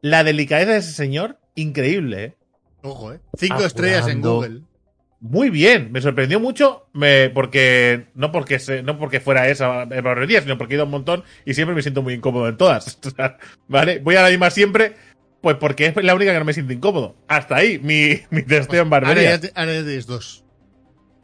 [0.00, 2.37] La delicadeza de ese señor, increíble, ¿eh?
[2.82, 3.20] Ojo, ¿eh?
[3.36, 4.20] Cinco estrellas en.
[4.20, 4.60] Google.
[5.20, 10.40] Muy bien, me sorprendió mucho, me, porque no porque se, no porque fuera esa barbería,
[10.42, 13.00] sino porque he ido un montón y siempre me siento muy incómodo en todas.
[13.68, 13.98] ¿Vale?
[13.98, 14.94] Voy a la misma siempre,
[15.40, 17.16] pues porque es la única que no me siento incómodo.
[17.26, 19.30] Hasta ahí, mi, mi testeo en Ahora barbería.
[19.32, 20.44] ya, te- ahora ya tienes dos.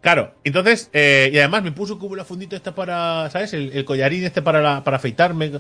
[0.01, 3.55] Claro, entonces, eh, y además me puso como la fundita esta para, ¿sabes?
[3.55, 5.53] El, el collarín este para, la- para afeitarme.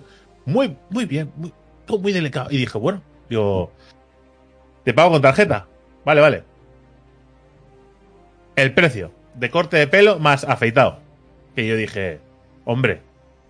[0.44, 1.52] Muy, muy bien, muy,
[2.00, 2.48] muy delicado.
[2.50, 3.72] Y dije, bueno, digo,
[4.85, 5.68] ¿te pago con tarjeta?
[6.05, 6.45] Vale, vale.
[8.57, 11.01] El precio de corte de pelo más afeitado.
[11.55, 12.21] Que yo dije,
[12.64, 13.01] hombre,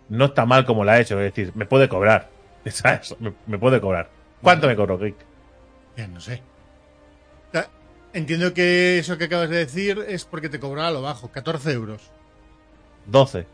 [0.08, 1.20] no está mal como la ha hecho.
[1.20, 2.30] Es decir, me puede cobrar.
[2.66, 3.14] ¿Sabes?
[3.20, 4.10] Me, me puede cobrar.
[4.42, 5.16] ¿Cuánto me cobró, Rick?
[5.96, 6.42] Ya no sé.
[8.12, 12.00] Entiendo que eso que acabas de decir es porque te cobraba lo bajo, 14 euros.
[13.06, 13.44] 12.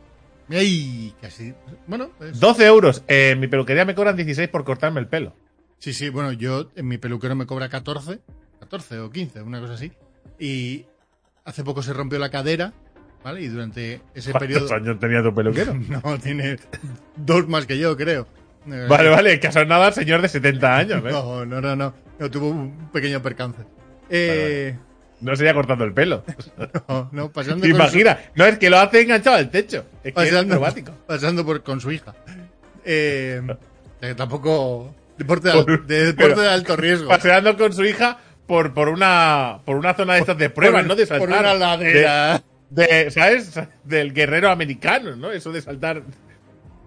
[0.51, 1.15] ¡Ay!
[1.23, 1.55] Casi.
[1.87, 3.03] Bueno, es- 12 euros.
[3.09, 5.33] Eh, en mi peluquería me cobran 16 por cortarme el pelo.
[5.79, 8.19] sí, sí, bueno, yo en mi peluquero me cobra 14,
[8.61, 9.93] 14 o 15, una cosa así.
[10.39, 10.87] Y
[11.45, 12.73] hace poco se rompió la cadera,
[13.25, 13.43] ¿vale?
[13.43, 14.75] Y durante ese ¿Cuántos periodo.
[14.75, 15.75] años tenía tu peluquero?
[16.05, 16.57] No, tiene
[17.17, 18.27] dos más que yo, creo.
[18.67, 21.09] Vale, vale, que ha sonado al señor de 70 años, ¿eh?
[21.11, 21.95] No, no, no, no.
[22.19, 23.63] No, tuvo un pequeño percance.
[24.11, 24.77] Eh,
[25.23, 26.23] No sería cortando el pelo.
[26.89, 28.19] no, no, pasando ¿Te con su- imaginas?
[28.35, 29.85] No, es que lo hace enganchado al techo.
[30.05, 30.61] Es que es pasando,
[31.07, 32.15] pasando por, con su hija.
[32.85, 33.41] Eh,
[34.17, 34.95] tampoco.
[35.17, 37.09] Deporte de, al- Por- de, deporte pero- de alto riesgo.
[37.09, 38.19] Paseando con su hija
[38.51, 40.97] por, por una por una zona de estas de pruebas, Por- ¿no?
[40.97, 41.29] De saltar.
[41.29, 42.43] Por una ladera.
[42.69, 43.53] De, de- ¿Sabes?
[43.85, 45.31] Del guerrero americano, ¿no?
[45.31, 46.03] Eso de saltar.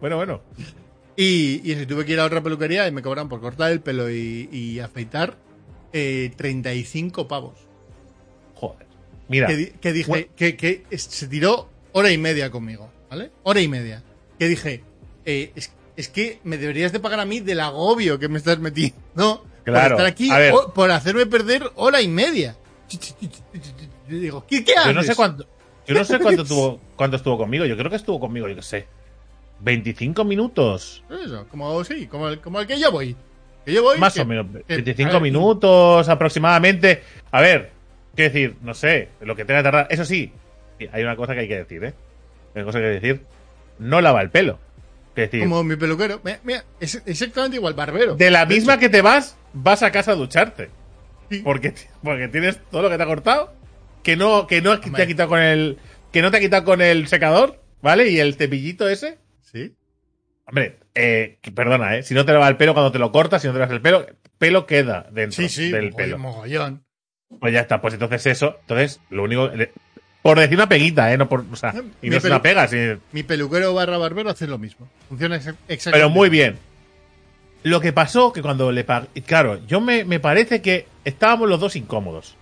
[0.02, 0.41] Bueno, bueno.
[1.15, 3.80] Y, y eso, tuve que ir a otra peluquería y me cobran por cortar el
[3.80, 5.38] pelo y, y afeitar
[5.93, 7.54] eh, 35 pavos.
[8.56, 8.86] Joder.
[9.30, 9.47] Mira.
[9.47, 10.28] Que, que dije, Bueno.
[10.36, 13.32] que, que se tiró hora y media conmigo, ¿vale?
[13.43, 14.04] Hora y media.
[14.38, 14.84] Que dije,
[15.23, 18.60] eh, es, es que me deberías de pagar a mí del agobio que me estás
[18.60, 19.45] metiendo.
[19.63, 22.56] Claro, Por estar aquí, o- por hacerme perder hora y media.
[24.10, 24.88] Yo digo, ¿qué, qué haces?
[24.88, 25.45] Yo no sé cuánto.
[25.88, 27.65] Yo no sé cuánto tuvo, cuánto estuvo conmigo.
[27.65, 28.88] Yo creo que estuvo conmigo, yo qué sé.
[29.62, 31.04] 25 minutos.
[31.10, 33.15] Eso, como sí, como el, como el que yo voy.
[33.65, 33.97] Que yo voy.
[33.97, 34.47] Más que- o menos.
[34.67, 37.04] que- 25 a ver, minutos aproximadamente.
[37.32, 37.71] A ver,
[38.15, 39.88] quiero decir, no sé, lo que tenga que tardar.
[39.89, 40.34] Eso sí,
[40.91, 41.93] hay una cosa que hay que decir, ¿eh?
[42.54, 43.21] Hay una cosa que decir.
[43.80, 44.60] No lava el pelo.
[45.15, 46.19] Decir, Como mi peluquero.
[46.23, 48.15] Mira, mira, es exactamente igual, barbero.
[48.15, 50.69] de la misma que te vas, vas a casa a ducharte.
[51.30, 51.39] Sí.
[51.43, 51.73] Porque,
[52.04, 53.54] porque tienes todo lo que te ha cortado.
[54.04, 55.78] Que no, que no te ha quitado con el.
[56.12, 58.10] Que no te ha quitado con el secador, ¿vale?
[58.10, 59.17] Y el cepillito ese.
[59.41, 59.76] Sí.
[60.45, 62.04] Hombre, eh, perdona, ¿eh?
[62.04, 63.82] Si no te lava el pelo cuando te lo cortas, si no te lavas el
[63.82, 64.06] pelo,
[64.38, 65.71] pelo queda dentro Sí, sí.
[65.71, 66.17] del mogollón, pelo.
[66.17, 66.84] mogollón.
[67.39, 68.58] Pues ya está, pues entonces eso.
[68.62, 69.49] Entonces, lo único.
[70.23, 71.17] Por decir una peguita, ¿eh?
[71.17, 72.77] No por, o sea, y Mi no es una pega, sí,
[73.12, 74.88] Mi peluquero barra barbero hace lo mismo.
[75.09, 75.91] Funciona exa- exactamente.
[75.91, 76.57] pero muy bien.
[77.63, 79.07] Lo que pasó que cuando le pagué.
[79.25, 82.36] Claro, yo me, me parece que estábamos los dos incómodos.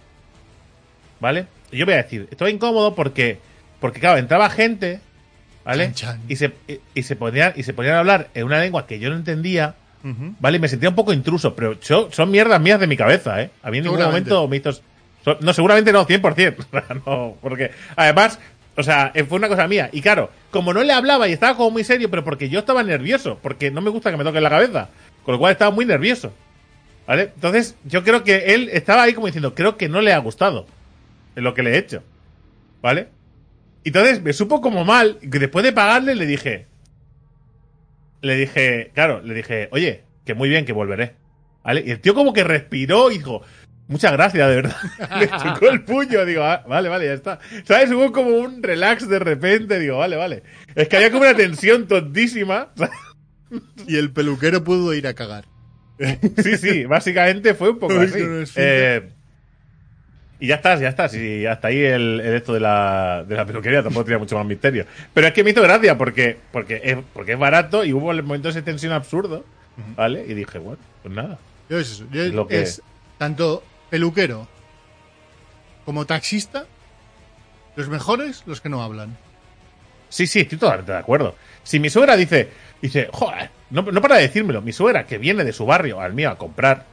[1.19, 1.45] ¿Vale?
[1.71, 3.39] Yo voy a decir, estoy incómodo porque.
[3.79, 4.99] Porque, claro, entraba gente.
[5.63, 5.85] ¿Vale?
[5.93, 6.21] Chan, chan.
[6.27, 8.99] Y se, y, y se ponían, y se ponían a hablar en una lengua que
[8.99, 9.75] yo no entendía.
[10.39, 10.57] ¿Vale?
[10.57, 13.51] Y me sentía un poco intruso, pero yo- son mierdas mías de mi cabeza, ¿eh?
[13.61, 14.71] A mí en ningún momento me hizo...
[15.41, 16.55] No, seguramente no, 100%.
[16.71, 18.39] O sea, no, porque además,
[18.75, 19.89] o sea, eh, fue una cosa mía.
[19.91, 22.83] Y claro, como no le hablaba y estaba como muy serio, pero porque yo estaba
[22.83, 24.89] nervioso, porque no me gusta que me toquen la cabeza,
[25.23, 26.33] con lo cual estaba muy nervioso.
[27.07, 27.31] ¿Vale?
[27.35, 30.65] Entonces, yo creo que él estaba ahí como diciendo, creo que no le ha gustado
[31.35, 32.03] lo que le he hecho.
[32.81, 33.09] ¿Vale?
[33.83, 36.67] Entonces me supo como mal, y después de pagarle le dije,
[38.21, 41.15] le dije, claro, le dije, oye, que muy bien, que volveré.
[41.63, 41.83] ¿Vale?
[41.85, 43.41] Y el tío como que respiró y dijo,
[43.87, 44.75] muchas gracias, de verdad.
[45.19, 47.39] Le chocó el puño, digo, "Ah, vale, vale, ya está.
[47.65, 47.91] ¿Sabes?
[47.91, 50.43] Hubo como un relax de repente, digo, vale, vale.
[50.75, 52.69] Es que había como una tensión tontísima.
[53.85, 55.43] Y el peluquero pudo ir a cagar.
[56.41, 58.19] Sí, sí, básicamente fue un poco así.
[58.21, 59.09] no Eh,
[60.39, 61.13] y ya estás, ya estás.
[61.13, 64.45] Y hasta ahí el, el esto de la, de la peluquería tampoco tenía mucho más
[64.45, 64.85] misterio.
[65.13, 68.55] Pero es que me hizo gracia porque, porque, es, porque es barato y hubo momentos
[68.55, 69.43] de tensión absurdo.
[69.95, 70.25] ¿Vale?
[70.27, 71.37] Y dije, bueno, pues nada.
[71.69, 72.05] Yo es eso.
[72.11, 72.81] Yo Lo que- es
[73.17, 74.47] tanto peluquero
[75.85, 76.65] como taxista,
[77.75, 79.17] los mejores, los que no hablan.
[80.09, 81.35] Sí, sí, estoy totalmente de acuerdo.
[81.63, 82.49] Si mi suegra dice,
[82.81, 86.13] dice, joder, no, no para de decírmelo, mi suegra que viene de su barrio al
[86.13, 86.85] mío a comprar,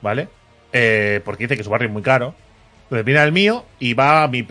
[0.00, 0.28] ¿vale?
[0.72, 2.34] Eh, porque dice que su barrio es muy caro.
[2.84, 4.42] Entonces viene al mío y va a mi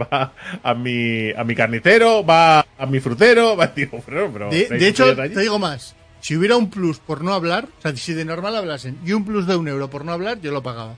[0.00, 4.66] va a mi a mi carnicero, va a mi frutero, va digo, pero, pero De,
[4.68, 5.94] ¿no hay de hecho, te digo más.
[6.20, 9.24] Si hubiera un plus por no hablar, o sea, si de normal hablasen y un
[9.24, 10.96] plus de un euro por no hablar, yo lo pagaba.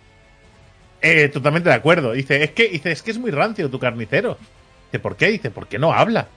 [1.03, 2.13] Eh, totalmente de acuerdo.
[2.13, 4.39] Dice, es que, dice, es que es muy rancio tu carnicero.
[4.87, 5.29] Dice, ¿por qué?
[5.29, 6.29] Dice, ¿por qué no habla?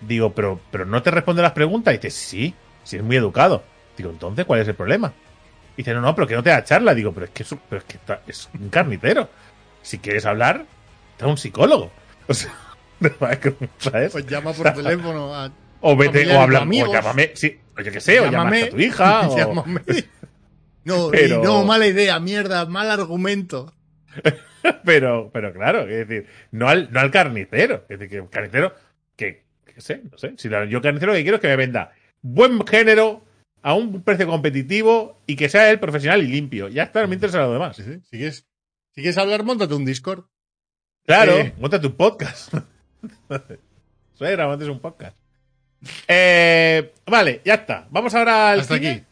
[0.00, 1.92] Digo, pero, pero no te responde las preguntas.
[1.94, 3.62] Dice, sí, sí es muy educado.
[3.96, 5.12] Digo, entonces, ¿cuál es el problema?
[5.76, 6.94] Dice, no, no, pero que no te da charla.
[6.94, 9.28] Digo, pero es que es, un- pero es, que está- es un carnicero.
[9.82, 10.64] Si quieres hablar,
[11.12, 11.90] está un psicólogo.
[12.28, 12.50] O sea,
[13.78, 14.12] ¿sabes?
[14.12, 15.52] Pues llama por teléfono a.
[15.82, 18.78] O vete, o habla, o llámame, sí, o yo qué sé, o llamas a tu
[18.80, 19.80] hija, o- llámame.
[20.84, 23.72] No, Pero- no, mala idea, mierda, mal argumento.
[24.84, 27.84] pero, pero claro, es decir, no al, no al carnicero.
[27.88, 28.74] Es decir, que carnicero,
[29.16, 30.34] que, que sé, no sé.
[30.36, 33.24] Si yo carnicero lo que quiero es que me venda buen género
[33.62, 36.68] a un precio competitivo y que sea él profesional y limpio.
[36.68, 37.76] Ya está, no me interesa lo demás.
[37.76, 38.00] Sí, sí.
[38.10, 38.46] Si quieres,
[38.94, 40.24] si quieres hablar, montate un Discord.
[41.04, 41.54] Claro, Eh.
[41.58, 42.52] montate un podcast.
[44.14, 45.16] Suegra, montes un podcast.
[46.08, 47.86] Eh, vale, ya está.
[47.90, 48.90] Vamos ahora al Hasta cine.
[48.90, 49.04] aquí.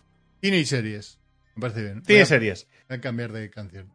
[0.42, 1.18] Cine y series.
[1.54, 2.22] Me parece bien.
[2.22, 2.66] A- series.
[2.88, 3.90] Voy a cambiar de canción.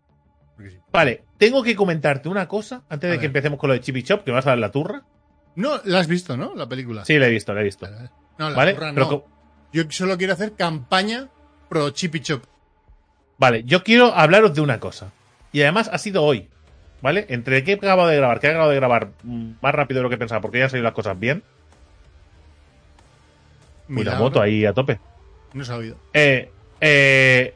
[0.91, 4.03] Vale, tengo que comentarte una cosa antes A de que empecemos con lo de Chippy
[4.03, 5.03] Chop, que vas a dar la turra.
[5.55, 6.53] No, la has visto, ¿no?
[6.55, 7.05] La película.
[7.05, 7.87] Sí, la he visto, la he visto.
[8.37, 8.73] No, la ¿Vale?
[8.73, 9.23] turra Pero no.
[9.71, 11.29] Yo solo quiero hacer campaña
[11.69, 12.43] pro Chippy Chop.
[13.37, 15.11] Vale, yo quiero hablaros de una cosa.
[15.51, 16.49] Y además ha sido hoy.
[17.01, 17.25] ¿Vale?
[17.29, 20.03] Entre que he acabado de grabar, que he acabado de grabar mm, más rápido de
[20.03, 21.43] lo que pensaba, porque ya han salido las cosas bien.
[23.87, 24.99] Uy, la moto ahí a tope.
[25.53, 25.97] No se ha oído.
[26.13, 27.53] Eh, eh,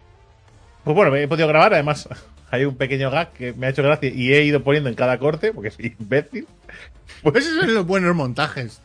[0.84, 1.74] pues bueno, he podido grabar.
[1.74, 2.08] Además,
[2.54, 5.18] hay un pequeño gag que me ha hecho gracia y he ido poniendo en cada
[5.18, 6.48] corte, porque soy imbécil.
[7.22, 8.82] Pues esos son los buenos montajes.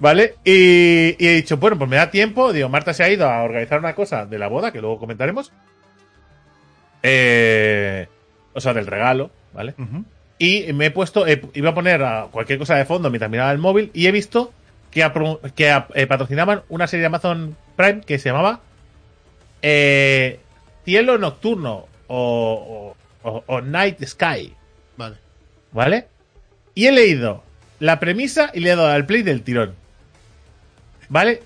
[0.00, 0.34] ¿Vale?
[0.44, 2.52] Y, y he dicho, bueno, pues me da tiempo.
[2.52, 5.52] Digo, Marta se ha ido a organizar una cosa de la boda, que luego comentaremos.
[7.02, 8.06] Eh,
[8.54, 9.74] o sea, del regalo, ¿vale?
[10.38, 13.52] Y me he puesto, eh, iba a poner a cualquier cosa de fondo mientras miraba
[13.52, 14.52] el móvil y he visto
[14.90, 18.60] que, apro- que a- eh, patrocinaban una serie de Amazon Prime que se llamaba
[19.62, 20.40] eh,
[20.84, 24.52] Cielo Nocturno o, o- Night Sky,
[24.96, 25.16] Vale.
[25.72, 26.06] ¿vale?
[26.74, 27.42] Y he leído
[27.80, 29.74] la premisa y le he dado al play del tirón.
[31.08, 31.42] ¿Vale?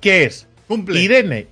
[0.00, 0.46] ¿Qué es?
[0.68, 1.00] Cumple.
[1.00, 1.46] Irene,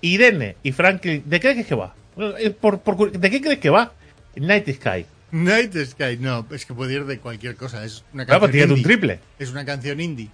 [0.00, 1.22] Irene y Franklin.
[1.26, 1.94] ¿De qué crees que va?
[2.38, 3.92] Eh, por- por- ¿De qué crees que va?
[4.36, 5.06] Night Sky.
[5.32, 7.84] Night Sky, no, es que puede ir de cualquier cosa.
[7.84, 8.84] Es una Claro, canción pues tiene un indie.
[8.84, 9.20] triple.
[9.38, 10.28] Es una canción indie.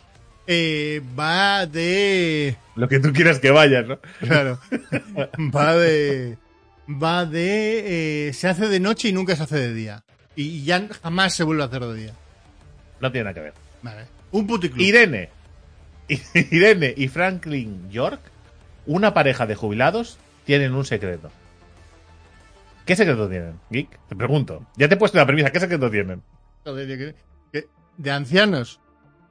[0.46, 2.56] Eh, va de.
[2.76, 3.98] Lo que tú quieras que vaya, ¿no?
[4.20, 4.58] Claro.
[5.54, 6.36] va de.
[6.88, 8.28] Va de.
[8.28, 10.04] eh, se hace de noche y nunca se hace de día.
[10.34, 12.12] Y ya jamás se vuelve a hacer de día.
[13.00, 13.54] No tiene nada que ver.
[13.82, 14.06] Vale.
[14.30, 14.80] Un puticlub.
[14.80, 15.30] Irene.
[16.34, 18.20] Irene y Franklin York,
[18.86, 21.30] una pareja de jubilados, tienen un secreto.
[22.84, 24.00] ¿Qué secreto tienen, Geek?
[24.08, 24.66] Te pregunto.
[24.76, 25.50] Ya te he puesto la premisa.
[25.52, 26.22] ¿Qué secreto tienen?
[27.96, 28.80] De ancianos.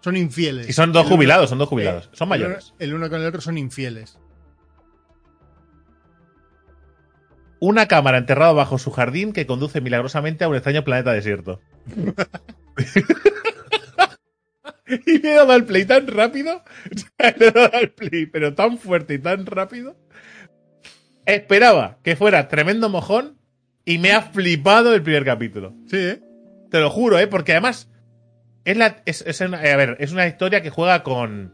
[0.02, 0.70] Son infieles.
[0.70, 2.10] Y son dos jubilados, son dos jubilados.
[2.14, 2.74] Son mayores.
[2.80, 4.18] El uno con el otro son infieles.
[7.64, 11.62] Una cámara enterrada bajo su jardín que conduce milagrosamente a un extraño planeta desierto.
[15.06, 16.64] y le he dado al play tan rápido.
[17.38, 19.96] le he dado al play, pero tan fuerte y tan rápido.
[21.28, 23.38] Esperaba que fuera tremendo mojón
[23.86, 25.76] y me ha flipado el primer capítulo.
[25.88, 26.20] Sí, ¿eh?
[26.72, 27.28] Te lo juro, ¿eh?
[27.28, 27.92] Porque además
[28.66, 31.54] es, la, es, es una, a ver, es una historia que juega con...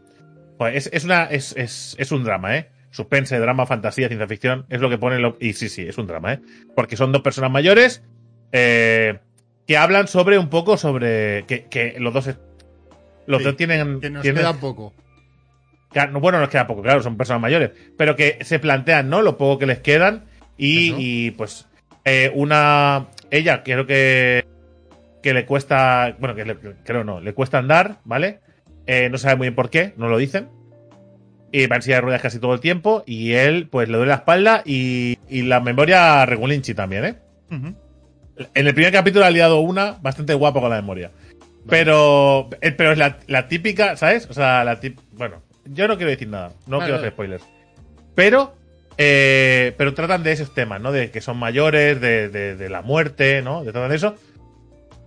[0.72, 2.70] es, es una, es, es, es un drama, ¿eh?
[2.90, 4.66] Suspense, drama, fantasía, ciencia ficción.
[4.68, 5.18] Es lo que pone...
[5.18, 6.40] Lo, y sí, sí, es un drama, ¿eh?
[6.74, 8.02] Porque son dos personas mayores
[8.52, 9.18] eh,
[9.66, 11.44] que hablan sobre un poco sobre...
[11.46, 12.30] Que, que los dos...
[13.26, 14.00] Los Sí, dos tienen...
[14.00, 14.94] Que nos tienen- queda poco.
[16.12, 17.70] Bueno, nos queda poco, claro, son personas mayores.
[17.96, 19.22] Pero que se plantean, ¿no?
[19.22, 20.24] Lo poco que les quedan.
[20.58, 21.66] Y, y, pues,
[22.04, 23.06] eh, una.
[23.30, 24.44] Ella, creo que.
[25.22, 26.14] Que le cuesta.
[26.18, 28.40] Bueno, que le- creo no, le cuesta andar, ¿vale?
[28.86, 30.48] Eh, no sabe muy bien por qué, no lo dicen.
[31.50, 33.02] Y va en silla de ruedas casi todo el tiempo.
[33.06, 37.14] Y él, pues, le duele la espalda y, y la memoria regulinchi también, ¿eh?
[38.54, 41.10] En el primer capítulo ha liado una bastante guapo con la memoria.
[41.68, 44.26] Pero, eh, pero es la, la típica, ¿sabes?
[44.30, 47.44] O sea, la tip, bueno, yo no quiero decir nada, no Vale, quiero hacer spoilers.
[48.14, 48.54] Pero,
[48.96, 50.92] eh, pero tratan de esos temas, ¿no?
[50.92, 53.64] De que son mayores, de, de- de la muerte, ¿no?
[53.64, 54.14] De todo eso.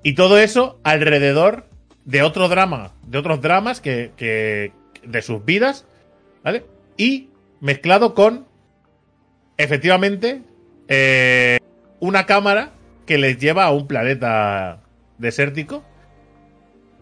[0.04, 1.66] Y todo eso alrededor
[2.06, 4.72] de otro drama, de otros dramas que, que
[5.04, 5.86] de sus vidas,
[6.44, 6.66] ¿vale?
[6.98, 8.48] Y mezclado con,
[9.58, 10.42] efectivamente,
[10.88, 11.58] eh,
[12.00, 12.72] una cámara
[13.06, 14.82] que les lleva a un planeta
[15.18, 15.84] desértico.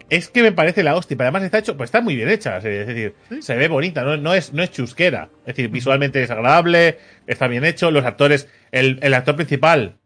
[0.08, 1.16] Es que me parece la hostia.
[1.20, 2.56] Además está hecho, pues está muy bien hecha.
[2.56, 3.42] Es decir, Sí.
[3.42, 5.28] se ve bonita, no, no es, no es chusquera.
[5.46, 6.98] Es decir, visualmente es agradable,
[7.28, 7.90] está bien hecho.
[7.92, 9.98] Los actores, el, el actor principal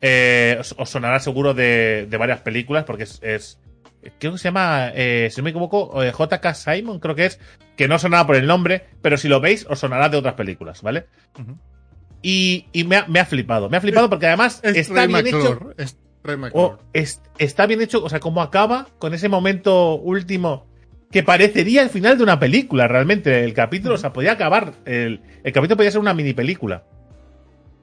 [0.00, 3.60] eh, os, os sonará seguro de, de varias películas porque es, es-
[4.18, 6.54] creo que se llama, eh, si no me equivoco, eh, J.K.
[6.54, 7.40] Simon, creo que es,
[7.76, 10.82] que no sonará por el nombre, pero si lo veis os sonará de otras películas,
[10.82, 11.06] ¿vale?
[12.22, 15.08] Y, y me, ha, me ha flipado, me ha flipado porque además Es está Ray
[15.08, 15.38] bien hecho.
[15.38, 16.76] McClure, Es Ray o McClure.
[16.92, 20.66] es- está bien hecho, o sea, cómo acaba con ese momento último
[21.10, 23.44] que parecería el final de una película, realmente.
[23.44, 26.84] El capítulo, o sea, podía acabar, el, el capítulo podía ser una mini película.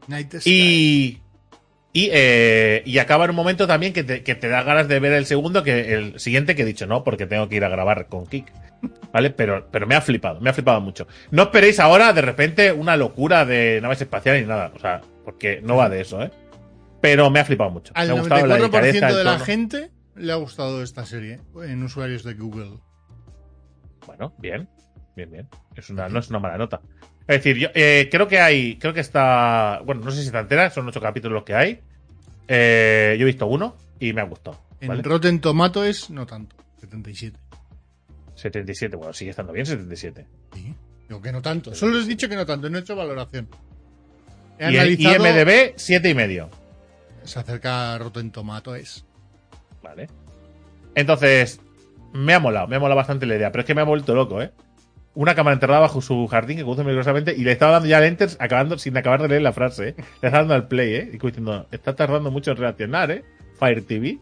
[0.07, 0.49] Night Sky.
[0.49, 1.21] Y.
[1.91, 4.99] Y, eh, y acaba en un momento también que te, que te da ganas de
[4.99, 7.69] ver el segundo, que el siguiente que he dicho, no, porque tengo que ir a
[7.69, 8.51] grabar con Kik.
[9.11, 9.31] ¿Vale?
[9.31, 11.07] Pero, pero me ha flipado, me ha flipado mucho.
[11.31, 14.71] No esperéis ahora de repente una locura de naves espaciales ni nada.
[14.75, 16.31] O sea, porque no va de eso, ¿eh?
[17.01, 17.91] Pero me ha flipado mucho.
[17.95, 21.05] Al me ha gustado la 94% delicadeza, el de la gente le ha gustado esta
[21.05, 22.79] serie en usuarios de Google.
[24.05, 24.69] Bueno, bien.
[25.15, 25.47] Bien, bien.
[25.75, 26.81] Es una, no es una mala nota.
[27.29, 28.77] Es decir, yo eh, creo que hay.
[28.77, 29.81] Creo que está.
[29.85, 31.79] Bueno, no sé si está entera, son ocho capítulos los que hay.
[32.47, 34.59] Eh, yo he visto uno y me ha gustado.
[34.81, 35.03] En ¿vale?
[35.03, 36.55] Rotten Tomatoes, no tanto.
[36.81, 37.37] 77.
[38.33, 40.25] 77, bueno, sigue estando bien 77.
[40.55, 40.73] Sí.
[41.07, 41.75] Digo que no tanto.
[41.75, 43.47] Solo he dicho que no tanto, no he hecho valoración.
[44.57, 45.27] He Y el analizado.
[45.27, 46.49] IMDB, 7 y medio.
[47.25, 49.05] Se acerca a Rotten Tomatoes.
[49.83, 50.09] Vale.
[50.95, 51.61] Entonces,
[52.11, 54.15] me ha molado, me ha molado bastante la idea, pero es que me ha vuelto
[54.15, 54.51] loco, ¿eh?
[55.19, 58.05] Una cámara enterrada bajo su jardín que conduce milagrosamente y le estaba dando ya al
[58.05, 59.95] enter acabando sin acabar de leer la frase, ¿eh?
[59.97, 61.09] Le está dando al play, ¿eh?
[61.13, 63.25] Y como diciendo, está tardando mucho en reaccionar, ¿eh?
[63.59, 64.17] Fire TV.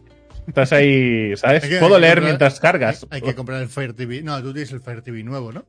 [0.48, 1.64] Estás ahí, ¿sabes?
[1.68, 3.06] Que- Puedo leer comprar- mientras cargas.
[3.12, 4.24] Hay que comprar el Fire TV.
[4.24, 5.66] No, tú tienes el Fire TV nuevo, ¿no?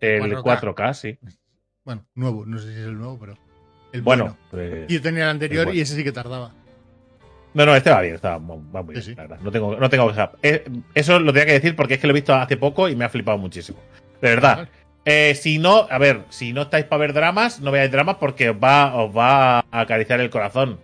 [0.00, 0.42] El 4K.
[0.42, 1.18] 4K, sí.
[1.84, 3.38] Bueno, nuevo, no sé si es el nuevo, pero.
[3.94, 4.38] El Bueno, bueno.
[4.50, 5.78] pues- Yo tenía el anterior el bueno.
[5.78, 6.52] y ese sí que tardaba.
[7.54, 9.14] No, no, este va bien, está, va muy bien, sí.
[9.14, 9.38] la verdad.
[9.42, 10.12] No tengo, no tengo.
[10.42, 12.96] Eh, eso lo tenía que decir porque es que lo he visto hace poco y
[12.96, 13.78] me ha flipado muchísimo.
[14.22, 14.68] De verdad.
[15.04, 18.50] Eh, si no, a ver, si no estáis para ver dramas, no veáis dramas porque
[18.50, 20.78] os va, os va a acariciar el corazón.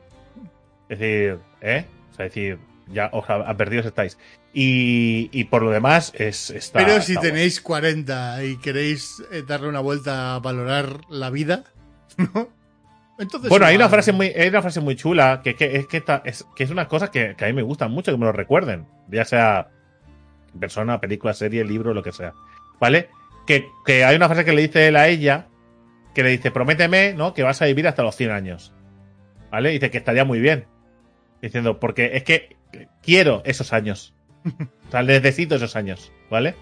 [0.89, 1.87] Es decir, ¿eh?
[2.11, 4.19] O sea, es decir, ya os advertidos estáis.
[4.53, 6.51] Y, y por lo demás, es.
[6.51, 11.31] Está, Pero si está tenéis 40 y queréis eh, darle una vuelta a valorar la
[11.31, 11.63] vida,
[12.17, 12.49] ¿no?
[13.21, 13.51] Entonces.
[13.51, 16.23] Bueno, hay una frase muy, hay una frase muy chula que, que es que esta-
[16.25, 18.33] es, que es unas cosas que, que a mí me gustan mucho, que me lo
[18.33, 18.87] recuerden.
[19.09, 19.69] Ya sea
[20.59, 22.33] persona, película, serie, libro, lo que sea.
[22.81, 23.11] ¿Vale?
[23.49, 25.47] Que, hay una frase que le dice él a ella,
[26.15, 27.33] que le dice, prométeme, ¿no?
[27.33, 28.75] Que vas a vivir hasta los 100 años.
[29.51, 29.71] ¿Vale?
[29.71, 30.67] Dice que estaría muy bien.
[31.41, 32.57] Diciendo, porque es que
[33.03, 34.15] quiero esos años.
[34.89, 36.55] O sea, necesito esos años, ¿vale?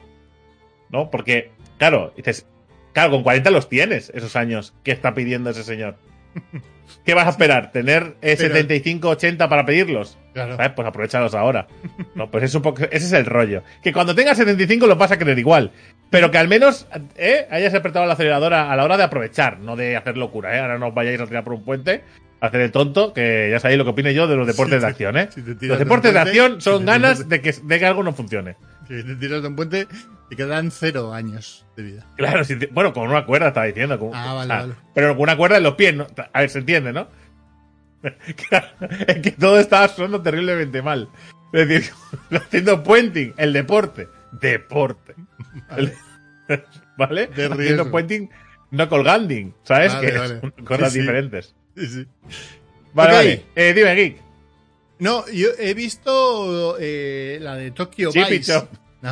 [0.91, 1.13] ¿No?
[1.13, 2.45] Porque, claro, dices,
[2.93, 5.97] claro, con 40 los tienes, esos años que está pidiendo ese señor.
[7.05, 7.73] ¿Qué vas a esperar?
[7.73, 10.19] ¿Tener eh, Pero- 75, 80 para pedirlos?
[10.33, 10.57] Claro.
[10.57, 10.73] ¿Sabes?
[10.77, 11.67] Pues aprovechalos ahora.
[12.15, 13.63] No, pues es un poco, ese es el rollo.
[13.83, 15.71] Que cuando tengas 75 lo vas a querer igual.
[16.11, 17.47] Pero que al menos ¿eh?
[17.51, 20.55] hayas apretado la aceleradora a la hora de aprovechar, no de hacer locura.
[20.57, 20.61] ¿eh?
[20.61, 22.03] Ahora no os vayáis a tirar por un puente,
[22.41, 24.81] a hacer el tonto, que ya sabéis lo que opine yo de los deportes Si
[24.83, 25.17] de acción.
[25.17, 25.29] ¿eh?
[25.33, 28.13] si Los de deportes de puente, acción son ganas de que, de que algo no
[28.13, 28.57] funcione.
[28.89, 29.87] Si te tiras de un puente
[30.31, 32.07] y quedan cero años de vida.
[32.17, 33.99] Claro, si te- bueno, con una cuerda estaba diciendo.
[33.99, 34.75] con- Ah, vale, o sea, vale.
[34.95, 36.07] Pero con una cuerda en los pies, ¿no?
[36.33, 37.09] A ver, se entiende, ¿no?
[39.09, 41.09] Es que todo estaba sonando terriblemente mal.
[41.53, 41.93] Es decir,
[42.31, 44.09] haciendo puenting, el deporte.
[44.33, 45.15] Deporte.
[46.97, 47.27] ¿Vale?
[47.35, 48.31] De haciendo puenting,
[48.71, 49.93] no colganding, ¿sabes?
[49.95, 50.41] Vale, que vale.
[50.41, 51.55] son cosas Sí, diferentes.
[51.77, 52.07] Sí, sí.
[52.95, 53.45] Vale, vale.
[53.55, 54.21] Eh, dime, Geek.
[54.99, 58.63] No, yo he visto eh, la de Tokyo Vice.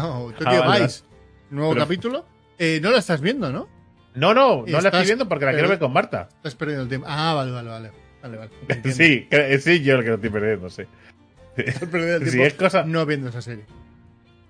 [0.02, 1.04] No, Tokyo Ah, vale, Vice.
[1.50, 2.26] Nuevo Pero- capítulo.
[2.58, 3.68] Eh, no la estás viendo, ¿no?
[4.14, 6.28] No, no, no la estoy viendo porque la quiero ver con Marta.
[6.36, 7.06] Estás perdiendo el tiempo.
[7.10, 7.90] Ah, vale, vale, vale.
[8.22, 8.50] Vale, vale.
[8.92, 10.82] Sí, que- sí, yo el que lo estoy perdiendo, sí.
[11.56, 13.64] Estás perdiendo el tiempo es cosa- no viendo esa serie.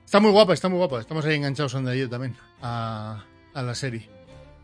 [0.05, 1.01] Está muy guapa, está muy guapa.
[1.01, 4.09] Estamos ahí enganchados donde yo también a, a la serie.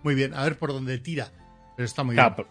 [0.03, 1.29] Muy bien, a ver por dónde tira.
[1.77, 2.49] Pero está muy Claro, bien.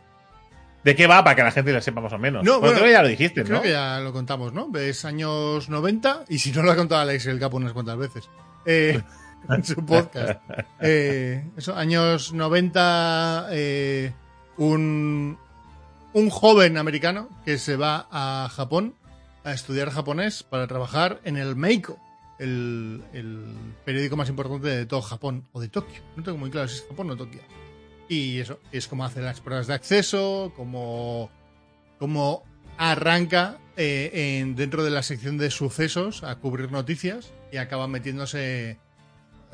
[0.83, 2.43] ¿De qué va para que la gente lo sepa más o menos?
[2.43, 3.61] No, Bueno, creo que ya lo dijiste, Creo ¿no?
[3.61, 4.69] que ya lo contamos, ¿no?
[4.69, 8.29] Ves años 90 y si no lo ha contado Alex el Capo unas cuantas veces.
[8.65, 9.01] Eh,
[9.49, 10.41] en su podcast.
[10.79, 14.13] Eh, eso, años 90, eh,
[14.57, 15.37] un,
[16.13, 18.95] un joven americano que se va a Japón
[19.43, 21.97] a estudiar japonés para trabajar en el Meiko,
[22.39, 23.53] el, el
[23.85, 26.01] periódico más importante de todo Japón, o de Tokio.
[26.15, 27.41] No tengo muy claro si es Japón o Tokio.
[28.09, 31.29] Y eso, es como hace las pruebas de acceso, como,
[31.99, 32.43] como
[32.77, 38.79] arranca eh, en, dentro de la sección de sucesos a cubrir noticias y acaba metiéndose,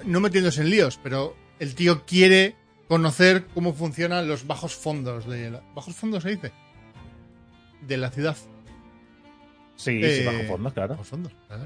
[0.05, 2.55] no metiéndose en líos, pero el tío quiere
[2.87, 6.51] conocer cómo funcionan los bajos fondos de la, bajos fondos se dice
[7.81, 8.37] de la ciudad
[9.75, 10.91] Sí, Eh, sí, bajo fondo, claro.
[10.93, 11.65] Bajos fondos, claro.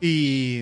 [0.00, 0.60] Y,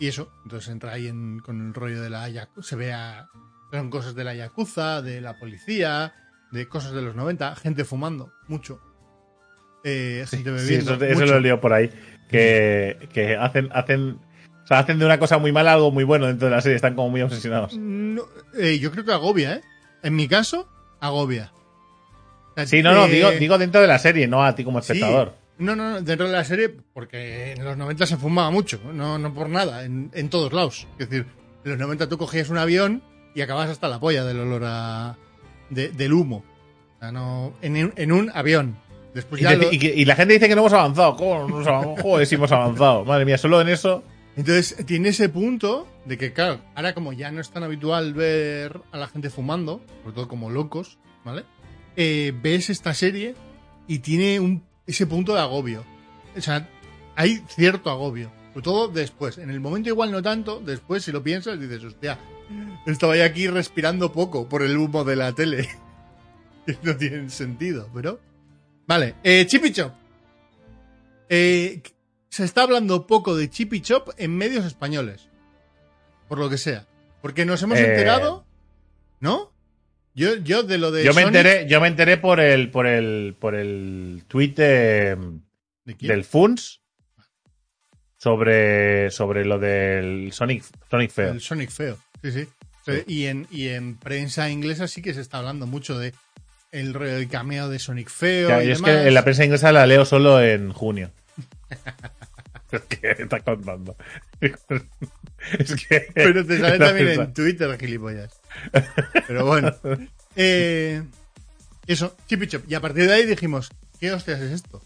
[0.00, 3.28] y eso, entonces entra ahí en- con el rollo de la Yakuza, se ve a,
[3.72, 6.14] son cosas de la Yakuza, de la policía,
[6.52, 8.80] de cosas de los 90, gente fumando, mucho.
[9.84, 10.94] Eh, gente Sí, bebiendo.
[10.94, 11.32] eso, eso mucho.
[11.32, 11.90] lo he leído por ahí.
[12.28, 14.18] Que, que hacen, hacen,
[14.64, 16.76] o sea, hacen de una cosa muy mala algo muy bueno dentro de la serie.
[16.76, 17.76] Están como muy obsesionados.
[17.76, 18.22] No,
[18.58, 19.60] eh, yo creo que agobia, ¿eh?
[20.02, 20.68] En mi caso,
[21.00, 21.52] agobia.
[22.50, 24.64] O sea, Sí, no, no, eh, digo, digo dentro de la serie, no a ti
[24.64, 24.92] como sí.
[24.92, 25.34] espectador.
[25.58, 29.18] No, no, no, dentro de la serie, porque en los 90 se fumaba mucho, no,
[29.18, 30.88] no por nada, en, en todos lados.
[30.98, 31.26] Es decir,
[31.64, 33.02] en los 90 tú cogías un avión
[33.34, 35.16] y acabas hasta la polla del olor a,
[35.70, 36.44] de- del humo.
[36.96, 38.76] O sea, no, en, un- en un avión.
[39.14, 41.16] Después Y, ya te- lo- y la gente dice que no hemos avanzado.
[41.16, 41.96] ¿Cómo no avanzado?
[42.02, 43.04] Joder, sí hemos avanzado.
[43.04, 44.02] Madre mía, solo en eso.
[44.36, 48.80] Entonces tiene ese punto de que, claro, ahora como ya no es tan habitual ver
[48.90, 51.44] a la gente fumando, sobre todo como locos, ¿vale?
[51.96, 53.36] Eh, ves esta serie
[53.86, 55.84] y tiene un, ese punto de agobio.
[56.36, 56.68] O sea,
[57.14, 58.32] hay cierto agobio.
[58.52, 59.38] Sobre todo después.
[59.38, 62.18] En el momento igual no tanto, después si lo piensas dices, hostia,
[62.86, 65.68] estaba ya aquí respirando poco por el humo de la tele.
[66.82, 68.18] No tiene sentido, pero...
[68.86, 69.92] Vale, eh, Chippy Chop.
[71.28, 71.82] Eh,
[72.30, 75.28] se está hablando poco de Chippy Chop en medios españoles.
[76.26, 76.86] Por lo que sea.
[77.20, 77.84] Porque nos hemos Eh.
[77.90, 78.46] enterado,
[79.20, 79.52] ¿no?
[80.14, 82.86] Yo, yo de lo de Yo me Sonic- enteré, yo me enteré por el, por
[82.86, 85.18] el, por el tweet de-
[85.84, 86.12] ¿De quién?
[86.12, 86.80] del Funs
[88.16, 91.32] sobre, sobre lo del Sonic, Sonic Feo.
[91.32, 91.98] El Sonic feo.
[92.24, 92.48] Sí, sí.
[92.86, 92.92] Sí.
[93.06, 96.12] Y, en, y en prensa inglesa sí que se está hablando mucho de
[96.72, 98.48] el del cameo de Sonic feo.
[98.62, 98.90] Y yo es demás.
[99.02, 101.10] que en la prensa inglesa la leo solo en junio.
[102.72, 103.96] es que está contando.
[104.40, 106.08] es que.
[106.14, 108.40] Pero te sale también prensa- en Twitter, gilipollas.
[109.26, 109.74] Pero bueno.
[110.36, 111.00] Eh,
[111.86, 112.64] eso, Chippy Chop.
[112.68, 113.70] Y a partir de ahí dijimos,
[114.00, 114.82] ¿qué hostias es esto?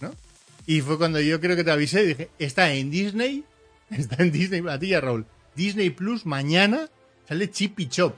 [0.00, 0.14] ¿No?
[0.64, 3.44] Y fue cuando yo creo que te avisé y dije, está en Disney,
[3.90, 5.26] está en Disney, a ti ya Raúl.
[5.58, 6.88] Disney Plus, mañana
[7.28, 8.16] sale Chippy Chop.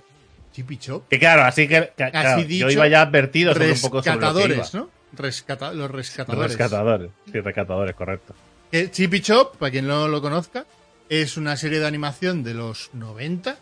[0.53, 1.09] Chippy Chop.
[1.09, 4.17] Que claro, así que, que- claro, dicho, yo iba ya advertido sobre un poco sobre.
[4.19, 4.91] Rescatadores, ¿no?
[5.17, 6.51] rescata- los rescatadores.
[6.53, 7.11] Rescatadores.
[7.33, 8.35] Sí, rescatadores, correcto.
[8.71, 10.67] Que Chip y Chop, para quien no lo conozca,
[11.09, 13.57] es una serie de animación de los 90,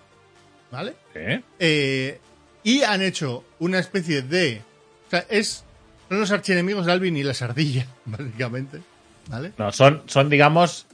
[0.73, 0.95] ¿vale?
[1.15, 1.41] ¿Eh?
[1.59, 2.21] Eh,
[2.65, 4.61] y han hecho una especie de...
[5.07, 5.65] O sea, es,
[6.09, 8.81] son los archienemigos de Alvin y las ardillas, básicamente,
[9.29, 9.53] ¿vale?
[9.57, 10.87] No, son, son digamos,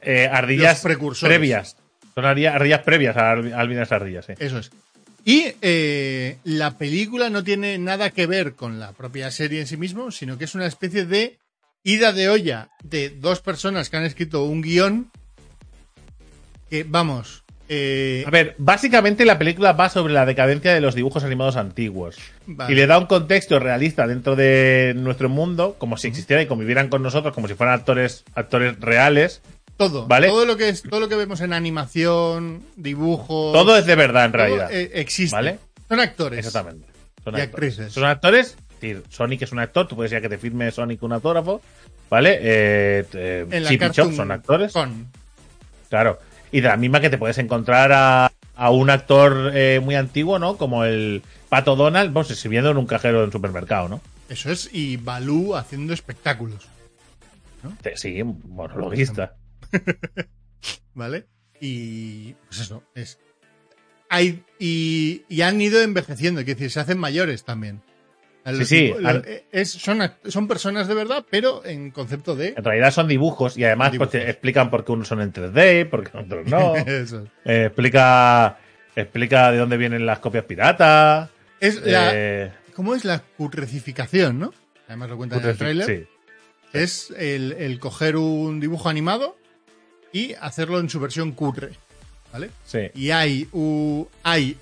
[0.00, 1.30] eh, ardillas precursores.
[1.36, 1.76] previas.
[2.14, 4.34] Son ardillas, previas a las ardillas, sí.
[4.38, 4.70] Eso es.
[5.24, 9.76] Y eh, la película no tiene nada que ver con la propia serie en sí
[9.76, 11.38] mismo, sino que es una especie de
[11.84, 15.10] ida de olla de dos personas que han escrito un guion
[16.68, 21.24] que, vamos, eh, A ver, básicamente la película va sobre la decadencia de los dibujos
[21.24, 22.16] animados antiguos.
[22.46, 22.72] Vale.
[22.72, 26.88] Y le da un contexto realista dentro de nuestro mundo, como si existieran y convivieran
[26.88, 29.40] con nosotros, como si fueran actores, actores reales.
[29.90, 30.28] Todo, ¿vale?
[30.28, 34.24] todo lo que es, todo lo que vemos en animación, dibujo, Todo es de verdad
[34.26, 34.72] en realidad.
[34.72, 35.34] eh, existe.
[35.34, 35.58] ¿Vale?
[35.88, 36.38] Son actores.
[36.46, 36.86] Exactamente.
[37.24, 37.72] Son Y actores.
[37.74, 37.92] actrices.
[37.92, 38.56] Son actores.
[38.74, 41.60] Es decir, Sonic es un actor, tú puedes decir que te firme Sonic un autógrafo,
[42.10, 42.38] ¿vale?
[42.42, 44.72] Eh, eh, En Chip y Chop son actores.
[44.72, 45.06] Con.
[45.88, 46.18] Claro.
[46.50, 50.38] Y de la misma que te puedes encontrar a, a un actor eh, muy antiguo,
[50.38, 50.56] ¿no?
[50.56, 54.00] Como el Pato Donald, vamos, sirviendo en un cajero de un supermercado, ¿no?
[54.28, 56.66] Eso es, y Balú haciendo espectáculos,
[57.82, 59.34] Te- Sí, monologuista.
[60.94, 61.26] ¿vale?
[61.60, 63.18] Y pues eso, es.
[64.08, 67.82] Hay, y, y han ido envejeciendo, es decir, se hacen mayores también.
[68.64, 72.54] Sí, han- lo- es- son, son personas de verdad, pero en concepto de.
[72.56, 76.10] En realidad son dibujos y además pues, explican por qué unos son en 3D, por
[76.10, 76.74] qué otros no.
[76.86, 77.24] Eso.
[77.44, 78.58] Eh, explica,
[78.96, 81.30] explica de dónde vienen las copias piratas.
[81.60, 84.52] Es la, eh, ¿Cómo es la cutrecificación, no?
[84.88, 85.86] Además lo cuentan en el tráiler.
[85.86, 86.06] sí.
[86.72, 89.36] Es el, el coger un dibujo animado
[90.12, 91.70] y hacerlo en su versión cutre.
[92.32, 92.50] ¿Vale?
[92.66, 92.90] Sí.
[92.94, 94.56] Y hay, u- hay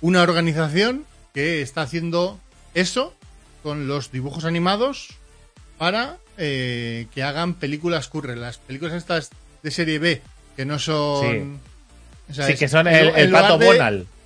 [0.00, 1.04] una organización
[1.34, 2.40] que está haciendo
[2.74, 3.14] eso
[3.62, 5.08] con los dibujos animados
[5.76, 8.34] para eh, que hagan películas curre.
[8.36, 9.30] Las películas estas
[9.62, 10.22] de serie B
[10.56, 11.60] que no son...
[12.30, 14.06] o sea, Sí, es- que son el, pato de- Bonal.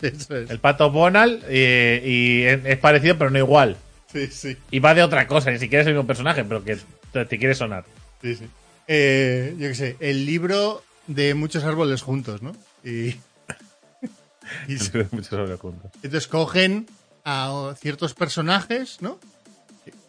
[0.00, 0.50] Sí, eso es.
[0.50, 3.76] El pato Bonal eh, y es parecido pero no igual.
[4.12, 4.56] Sí, sí.
[4.72, 6.78] Y va de otra cosa, ni siquiera es el mismo personaje, pero que
[7.12, 7.84] te, te quiere sonar.
[8.20, 8.46] Sí, sí.
[8.88, 12.52] Eh, yo qué sé, el libro de muchos árboles juntos, ¿no?
[12.84, 13.08] Y,
[14.68, 14.72] y
[15.12, 15.90] Muchos sobre juntos.
[15.96, 16.86] entonces cogen
[17.24, 19.18] a ciertos personajes, ¿no?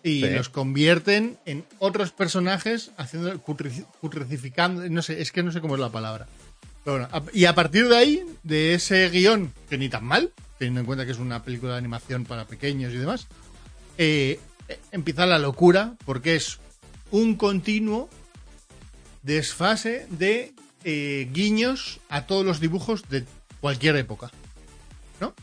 [0.03, 0.30] Y Sí.
[0.32, 5.76] los convierten en otros personajes, haciendo cutre- cutrecificando, no sé, es que no sé cómo
[5.76, 6.28] es la palabra.
[6.84, 10.32] Pero bueno, a- y a partir de ahí, de ese guion, que ni tan mal,
[10.59, 13.28] teniendo en cuenta que es una película de animación para pequeños y demás,
[13.97, 16.59] eh, eh, empieza la locura, porque es
[17.11, 18.09] un continuo
[19.24, 20.53] desfase de
[20.84, 23.26] eh, guiños a todos los dibujos de
[23.61, 24.32] cualquier época.
[25.19, 25.34] ¿No?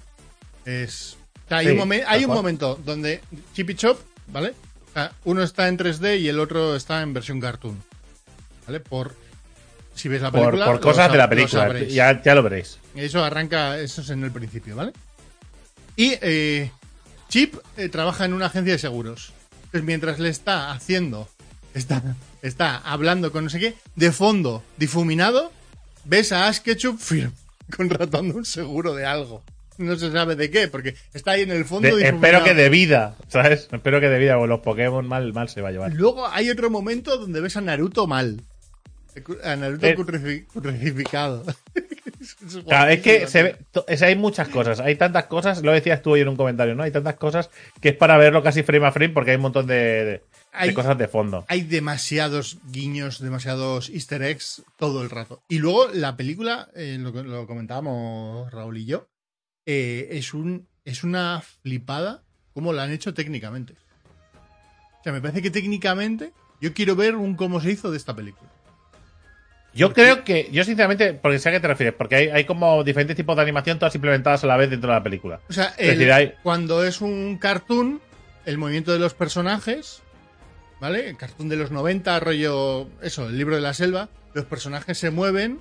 [0.64, 1.16] Es.
[1.46, 2.36] o sea, hay Sí, un, momen- hay tal un cual.
[2.38, 3.20] momento donde
[3.54, 4.54] Chip y Chop, ¿vale?
[4.90, 7.82] O sea, uno está en 3D y el otro está en versión cartoon.
[8.66, 8.80] ¿Vale?
[8.80, 9.14] Por.
[9.94, 10.66] Si ves la película.
[10.66, 11.78] por cosas de la película.
[11.80, 12.78] Ya, ya lo veréis.
[12.94, 14.92] Eso arranca, eso es en el principio, ¿vale?
[15.96, 16.70] Y eh,
[17.28, 19.32] Chip eh, trabaja en una agencia de seguros.
[19.64, 21.28] Entonces, mientras le está haciendo,
[21.74, 22.02] está,
[22.42, 25.52] está hablando con no sé qué, de fondo, difuminado,
[26.04, 27.32] ves a Ash Ketchum firme,
[27.76, 29.42] contratando un seguro de algo.
[29.78, 31.96] No se sabe de qué, porque está ahí en el fondo.
[31.96, 33.66] De- espero que de vida, ¿sabes?
[33.72, 35.94] Espero que de vida, porque los Pokémon mal, mal se va a llevar.
[35.94, 38.42] Luego hay otro momento donde ves a Naruto mal.
[39.42, 39.90] A Naruto Eh.
[39.90, 39.96] Es
[42.66, 43.56] Claro, es que se ve,
[44.02, 46.82] hay muchas cosas, hay tantas cosas, lo decías tú hoy en un comentario, ¿no?
[46.82, 47.48] Hay tantas cosas
[47.80, 50.22] que es para verlo casi frame a frame porque hay un montón de, de- de
[50.52, 51.44] Hay- cosas de fondo.
[51.48, 55.42] hay demasiados guiños, demasiados easter eggs todo el rato.
[55.48, 59.08] Y luego la película, eh, lo, comentábamos Raúl y yo,
[59.64, 63.74] eh, es, un, es una flipada como la han hecho técnicamente.
[65.00, 68.14] O sea, me parece que técnicamente yo quiero ver un cómo se hizo de esta
[68.14, 68.49] película.
[69.72, 72.82] Yo creo que, yo sinceramente, porque sé a qué te refieres, porque hay, hay como
[72.82, 75.40] diferentes tipos de animación todas implementadas a la vez dentro de la película.
[75.48, 78.00] O sea, Es el- decir, hay- cuando es un cartoon,
[78.46, 80.02] el movimiento de los personajes,
[80.80, 81.08] ¿vale?
[81.08, 85.10] El cartoon de los 90, rollo, eso, el libro de la selva, los personajes se
[85.10, 85.60] mueven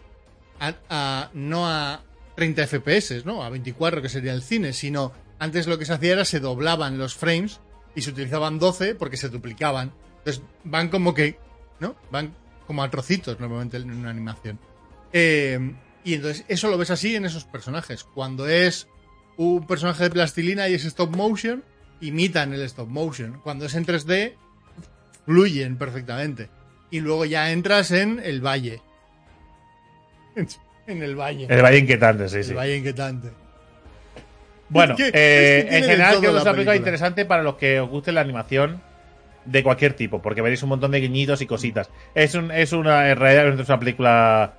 [0.60, 2.02] a, a- no a
[2.36, 3.44] 30 FPS, ¿no?
[3.44, 6.98] A 24, que sería el cine, sino antes lo que se hacía era se doblaban
[6.98, 7.60] los frames
[7.96, 9.92] y se utilizaban 12 porque se duplicaban.
[10.20, 11.38] Entonces van como que,
[11.80, 11.96] ¿no?
[12.12, 12.34] Van
[12.70, 14.60] como a trocitos normalmente en una animación.
[15.12, 18.04] Eh, y entonces eso lo ves así en esos personajes.
[18.04, 18.88] Cuando es
[19.38, 21.64] un personaje de plastilina y es stop motion,
[22.00, 23.40] imitan el stop motion.
[23.44, 24.34] Cuando es en 3D,
[25.26, 26.52] fluyen perfectamente.
[26.92, 28.82] Y luego ya entras en el valle.
[30.86, 31.48] En el valle.
[31.50, 32.52] El Valle Inquietante, sí, sí.
[32.52, 33.30] El valle inquietante.
[34.70, 36.76] Bueno, Es que- eh, es que tiene en general creo que es una película.
[36.76, 38.82] interesante para los que os guste la animación
[39.46, 41.90] de cualquier tipo, porque veréis un montón de guiñitos y cositas.
[42.14, 44.54] Es, un, es una, en realidad es una película,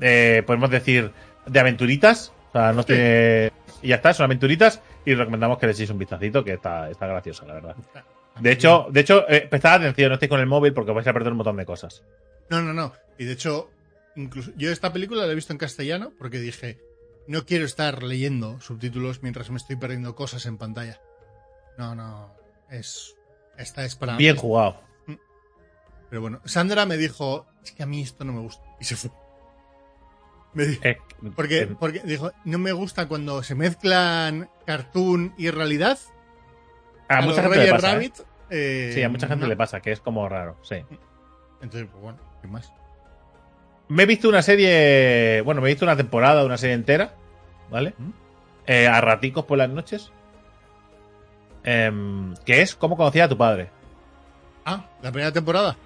[0.00, 1.12] eh, podemos decir,
[1.46, 2.32] de aventuritas.
[2.48, 3.52] O sea, no tiene...
[3.82, 7.06] Y ya está, son aventuritas y recomendamos que le echéis un vistacito, que está, está
[7.06, 7.76] graciosa, la verdad.
[8.40, 11.12] De hecho, de hecho, eh, prestad atención, no estéis con el móvil porque vais a
[11.12, 12.02] perder un montón de cosas.
[12.50, 12.92] No, no, no.
[13.18, 13.70] Y de hecho,
[14.14, 16.78] incluso yo esta película la he visto en castellano porque dije,
[17.26, 21.00] no quiero estar leyendo subtítulos mientras me estoy perdiendo cosas en pantalla.
[21.78, 22.34] No, no.
[22.70, 23.15] Es.
[23.58, 24.16] Esta es para.
[24.16, 24.80] Bien jugado.
[26.08, 28.64] Pero bueno, Sandra me dijo, es que a mí esto no me gusta.
[28.80, 29.10] Y se fue.
[30.54, 30.98] Me dijo, Eh,
[31.34, 35.98] porque, eh, porque dijo, no me gusta cuando se mezclan cartoon y realidad.
[37.08, 37.90] a mucha gente le pasa.
[37.90, 37.92] ¿eh?
[37.94, 38.14] Rabbit,
[38.50, 39.48] eh, Sí, a mucha gente no.
[39.48, 40.76] le pasa, que es como raro, sí.
[41.60, 42.72] Entonces, pues bueno, ¿qué más?
[43.88, 45.40] Me he visto una serie.
[45.42, 47.14] Bueno, me he visto una temporada, una serie entera.
[47.70, 47.94] ¿Vale?
[47.98, 48.10] ¿Mm?
[48.92, 50.12] A raticos por las noches.
[51.66, 53.68] Em, que es cómo conocía a tu padre.
[54.64, 55.76] Ah, la primera temporada.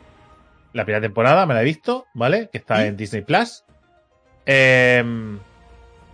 [0.74, 2.50] La primera temporada me la he visto, ¿vale?
[2.52, 3.64] Que está en Disney Plus.
[4.44, 5.38] Em,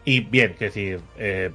[0.05, 1.01] y bien, es decir.
[1.19, 1.51] eh,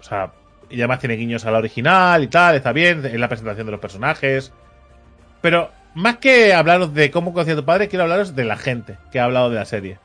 [0.00, 0.32] o sea,
[0.68, 3.04] y además tiene guiños a la original y tal, está bien.
[3.06, 4.52] Es la presentación de los personajes.
[5.40, 8.98] Pero más que hablaros de cómo conocía a tu padre, quiero hablaros de la gente
[9.12, 9.98] que ha hablado de la serie.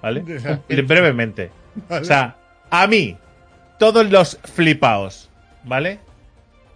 [0.00, 0.22] ¿Vale?
[0.68, 1.50] Brevemente.
[1.88, 2.02] ¿vale?
[2.02, 2.36] O sea,
[2.70, 3.18] a mí,
[3.78, 5.28] todos los flipaos,
[5.64, 6.00] ¿vale?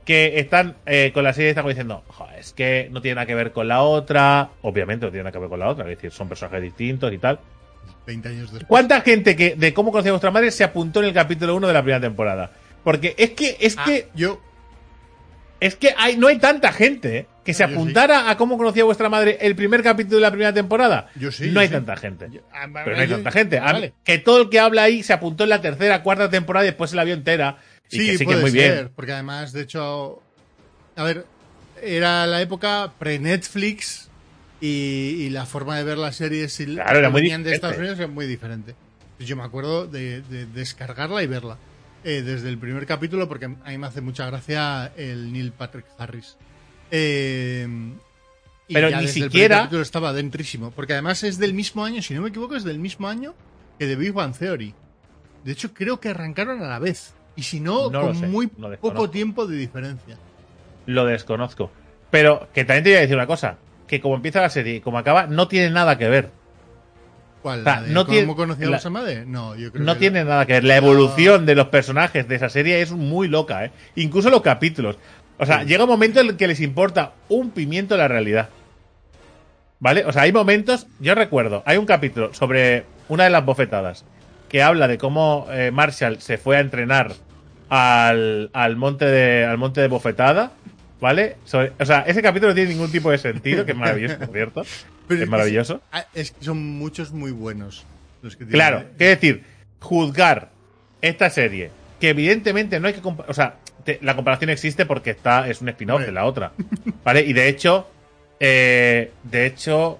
[0.04, 3.26] Que están eh, con la serie están como diciendo, "Joder, es que no tiene nada
[3.26, 4.50] que ver con la otra.
[4.62, 7.18] Obviamente no tiene nada que ver con la otra, es decir, son personajes distintos y
[7.18, 7.38] tal.
[8.06, 8.64] 20 años después.
[8.66, 11.68] ¿Cuánta gente que de cómo conocía a vuestra madre se apuntó en el capítulo 1
[11.68, 12.50] de la primera temporada?
[12.82, 14.40] Porque es que, es Ah, que, yo,
[15.60, 17.26] es que hay, no hay tanta gente ¿eh?
[17.44, 17.74] que se Yo sí.
[17.74, 21.10] apuntara a cómo conocía a vuestra madre el primer capítulo de la primera temporada.
[21.14, 21.46] yo sí.
[21.46, 21.74] no yo hay sí.
[21.74, 22.26] tanta gente.
[22.32, 23.60] Yo- ah, Pero no hay yo- tanta gente.
[23.60, 23.92] Vale.
[24.02, 26.90] Que todo el que habla ahí se apuntó en la tercera, cuarta temporada y después
[26.90, 27.58] se la vio entera.
[27.92, 28.92] Y Sí, que sí que puede muy ser, bien.
[28.96, 30.22] porque además, de hecho,
[30.96, 31.26] a ver,
[31.82, 34.08] era la época pre-Netflix
[34.60, 34.66] y,
[35.20, 37.52] y la forma de ver las series y Claro, era muy de.
[37.54, 38.74] Estados Unidos era muy diferente.
[39.16, 41.58] Pues yo me acuerdo de, de descargarla y verla
[42.04, 45.84] eh, desde el primer capítulo porque a mí me hace mucha gracia el Neil Patrick
[45.98, 46.36] Harris.
[46.90, 47.66] Eh,
[48.68, 51.52] y Pero ya ni desde el primer siquiera- capítulo estaba dentrísimo, porque además es del
[51.52, 53.34] mismo año, si no me equivoco, es del mismo año
[53.78, 54.72] que The Big Bang Theory.
[55.44, 57.12] De hecho, creo que arrancaron a la vez.
[57.36, 60.16] Y si no, con sé, muy poco tiempo de diferencia.
[60.86, 61.70] Lo desconozco.
[62.10, 63.56] Pero que también te voy a decir una cosa.
[63.86, 66.30] Que como empieza la serie y como acaba, no tiene nada que ver.
[67.42, 67.60] ¿Cuál?
[67.60, 69.24] O sea, ¿La de no ¿Cómo tiene- conocía a la- madre?
[69.26, 70.64] No, yo creo No que tiene nada que ver.
[70.64, 73.72] La evolución de los personajes de esa serie es muy loca, ¿eh?
[73.96, 74.96] Incluso los capítulos.
[75.38, 75.66] O sea, Sí.
[75.66, 78.48] llega un momento en el que les importa un pimiento la realidad.
[79.80, 80.04] ¿Vale?
[80.04, 80.86] O sea, hay momentos.
[81.00, 84.04] Yo recuerdo, hay un capítulo sobre una de las bofetadas
[84.52, 87.12] que habla de cómo eh, Marshall se fue a entrenar
[87.68, 90.52] al, al monte de al monte de bofetada.
[91.00, 91.36] ¿Vale?
[91.44, 94.30] Sobre- o sea, ese capítulo no tiene ningún tipo de sentido, que es maravilloso, por
[94.30, 94.62] cierto.
[95.08, 95.80] Pero es maravilloso.
[95.90, 97.84] ah, Es que son muchos muy buenos
[98.22, 98.52] los que tienen.
[98.52, 99.42] Claro, quiero decir,
[99.80, 100.50] juzgar
[101.00, 105.10] esta serie, que evidentemente no hay que compa- o sea, te- la comparación existe porque
[105.10, 106.52] está es un spin-off de la otra,
[107.02, 107.22] ¿vale?
[107.22, 107.90] Y de hecho,
[108.38, 109.98] eh, de hecho,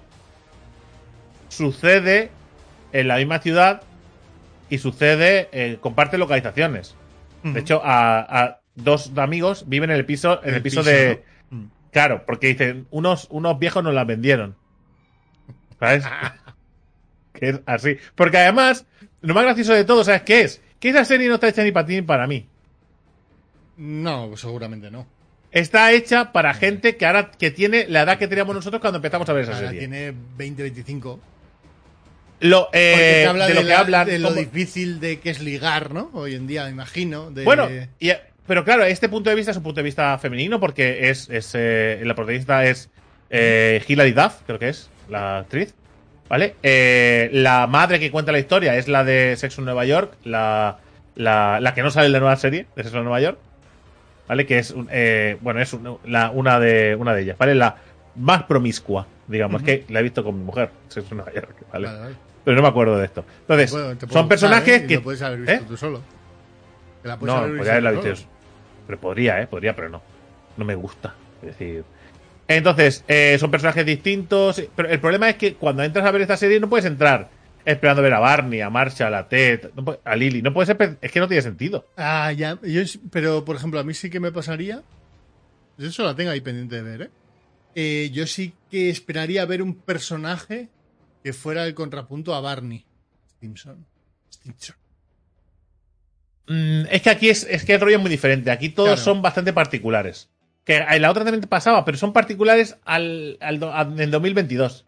[1.49, 2.29] sucede
[2.93, 3.81] en la misma ciudad
[4.73, 6.95] y sucede, eh, comparte localizaciones.
[7.43, 11.21] De hecho, a, a dos amigos viven en el piso, en el, piso, de,
[11.51, 11.57] ¿no?
[11.57, 11.65] Mm.
[11.91, 14.55] Claro, porque dicen, unos, unos viejos nos las vendieron.
[15.79, 16.05] ¿Sabes?
[17.33, 17.97] que es así.
[18.15, 18.87] Porque además,
[19.21, 20.59] lo más gracioso de todo, ¿sabes qué es?
[20.79, 22.47] Que esa serie no está hecha ni para ti ni para mí.
[23.77, 25.05] No, seguramente no.
[25.51, 29.29] Está hecha para gente que ahora que tiene la edad que teníamos nosotros cuando empezamos
[29.29, 29.81] a ver esa Ahora serie.
[29.81, 31.19] tiene 20, 25.
[32.49, 34.07] Lo, eh, habla de de, lo que la- hablan.
[34.07, 36.09] de lo difícil de que es ligar, ¿no?
[36.13, 37.31] Hoy en día, me imagino.
[37.31, 37.69] de- Bueno,
[37.99, 38.11] y-
[38.45, 41.51] pero claro, este punto de vista es un punto de vista femenino porque es, es
[41.55, 42.89] eh, la protagonista es
[43.29, 45.73] eh, Hilary Duff, creo que es la actriz,
[46.27, 46.55] ¿vale?
[46.63, 50.79] Eh, la madre que cuenta la historia es la de Sexo en Nueva York, la,
[51.15, 53.37] la, la que no sale en la nueva serie de Sexo en Nueva York,
[54.27, 54.45] ¿vale?
[54.45, 57.55] Que es, un- eh, bueno, es un- la- una, de, una de ellas, ¿vale?
[57.55, 57.77] La
[58.15, 61.87] más promiscua, digamos, que la he visto con mi mujer, Sexo en Nueva York, ¿vale?
[61.87, 62.15] Vale, vale.
[62.43, 63.25] Pero no me acuerdo de esto.
[63.41, 64.87] Entonces, Bueno, son personajes ¿eh?
[64.87, 64.95] Que...
[64.95, 65.61] Lo puedes haber visto ¿Eh?
[65.67, 66.01] tú solo.
[67.03, 68.27] La No, haber podría haberla visto yo.
[68.87, 69.47] Pero podría, ¿eh?
[69.47, 70.01] Podría, pero no.
[70.57, 71.15] No me gusta.
[71.41, 71.83] Es decir.
[72.47, 74.61] Entonces, eh, son personajes distintos.
[74.75, 77.29] Pero el problema es que cuando entras a ver esta serie no puedes entrar
[77.65, 80.41] esperando ver a Barney, a Marshall, a Ted, no a Lily.
[80.41, 81.87] No puedes Es que no tiene sentido.
[81.97, 82.59] Ah, ya.
[82.61, 82.81] Yo,
[83.11, 84.83] pero, por ejemplo, a mí sí que me pasaría.
[85.77, 87.09] Yo eso la tengo ahí pendiente de ver, ¿eh?
[87.75, 90.69] Eh, Yo sí que esperaría ver un personaje
[91.23, 92.85] que fuera el contrapunto a Barney
[93.37, 93.85] Stimson.
[94.31, 94.75] Stimson.
[96.47, 98.51] Mm, es que aquí es, es que el rollo es muy diferente.
[98.51, 99.01] Aquí todos Claro.
[99.01, 100.29] son bastante particulares.
[100.65, 104.85] Que en la otra también pasaba, pero son particulares al, al, al- en 2022.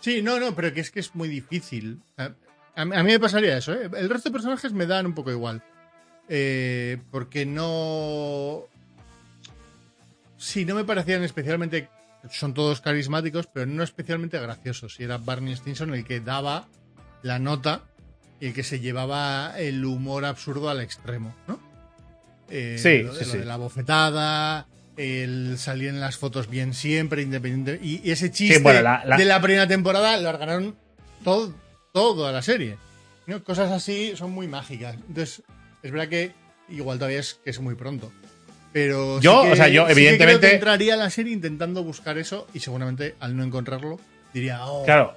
[0.00, 2.00] Sí, no, no, pero que es que es muy difícil.
[2.16, 2.30] A,
[2.74, 3.90] a mí a mí me pasaría eso, ¿eh?
[3.96, 5.62] El resto de personajes me dan un poco igual.
[6.28, 8.64] Eh, porque no.
[10.38, 11.88] Sí, no me parecían especialmente.
[12.30, 14.98] Son todos carismáticos, pero no especialmente graciosos.
[15.00, 16.66] Y era Barney Stinson el que daba
[17.22, 17.82] la nota
[18.40, 21.58] y el que se llevaba el humor absurdo al extremo, ¿no?
[22.50, 23.38] Eh, Sí, lo, sí, lo sí.
[23.38, 24.66] de la bofetada,
[24.96, 27.78] el salir en las fotos bien siempre, independiente.
[27.82, 30.76] Y, y ese chiste bueno, la- la- de la primera temporada lo ganaron
[31.24, 31.54] todo,
[31.92, 32.76] toda la serie.
[33.26, 33.42] ¿no?
[33.44, 34.94] Cosas así son muy mágicas.
[34.96, 35.42] Entonces,
[35.82, 36.32] es verdad que
[36.68, 38.12] igual todavía es que es muy pronto.
[38.72, 41.32] Pero sí Yo, que- o sea, yo, sí creo evidentemente- que entraría a la serie
[41.32, 43.98] intentando buscar eso y seguramente al no encontrarlo
[44.32, 45.14] diría, oh, Claro,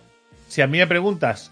[0.48, 1.52] si a mí me preguntas,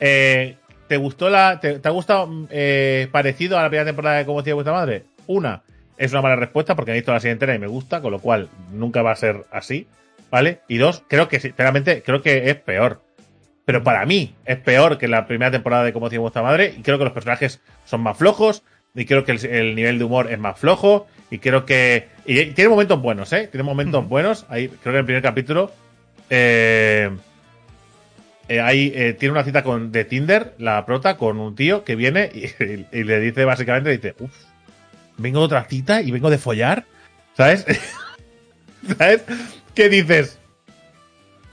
[0.00, 0.56] eh,
[0.88, 1.60] ¿te gustó la.
[1.60, 5.04] Te, te ha gustado eh, parecido a la primera temporada de Cómo hacía vuestra madre?
[5.26, 5.62] Una,
[5.96, 8.18] es una mala respuesta porque he visto la serie entera y me gusta, con lo
[8.18, 9.86] cual nunca va a ser así,
[10.30, 10.60] ¿vale?
[10.68, 13.02] Y dos, creo que sinceramente, creo que es peor.
[13.66, 16.82] Pero para mí es peor que la primera temporada de Cómo hacía vuestra madre y
[16.82, 18.62] creo que los personajes son más flojos
[18.94, 22.08] y creo que el, el nivel de humor es más flojo y creo que...
[22.26, 23.48] Y tiene momentos buenos, ¿eh?
[23.50, 24.46] Tiene momentos buenos.
[24.48, 25.72] Ahí, creo que en el primer capítulo...
[26.28, 27.10] Eh,
[28.50, 31.94] eh, ahí eh, tiene una cita con, de Tinder, la prota, con un tío que
[31.94, 32.46] viene y,
[32.98, 34.32] y le dice básicamente, dice, uff,
[35.18, 36.84] vengo de otra cita y vengo de follar,
[37.36, 37.64] ¿sabes?
[38.98, 39.22] ¿Sabes?
[39.72, 40.38] ¿Qué dices?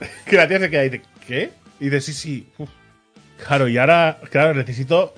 [0.26, 1.50] Que la tía se queda y dice, ¿qué?
[1.78, 2.68] Y dice, sí, sí, uf,
[3.46, 5.14] claro, y ahora, claro, necesito...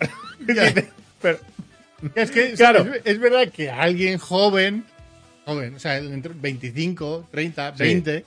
[1.23, 1.39] Pero-
[2.15, 2.83] Es que Claro.
[2.95, 4.85] es, es verdad que a alguien joven,
[5.45, 7.83] joven, o sea, entre 25, 30, Sí.
[7.83, 8.25] 20,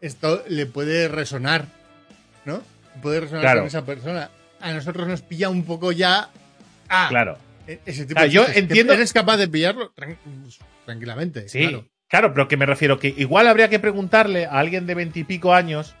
[0.00, 1.66] esto le puede resonar,
[2.44, 2.62] ¿no?
[3.02, 3.60] Puede resonar Claro.
[3.60, 4.30] con esa persona.
[4.60, 6.28] A nosotros nos pilla un poco ya.
[6.88, 7.38] Ah, claro.
[7.66, 10.16] e- ese tipo Ah, de yo entiendo- Eres capaz de pillarlo tran-
[10.84, 11.48] tranquilamente.
[11.48, 11.86] Sí, claro.
[12.08, 12.34] claro.
[12.34, 15.94] pero que me refiero que igual habría que preguntarle a alguien de veintipico años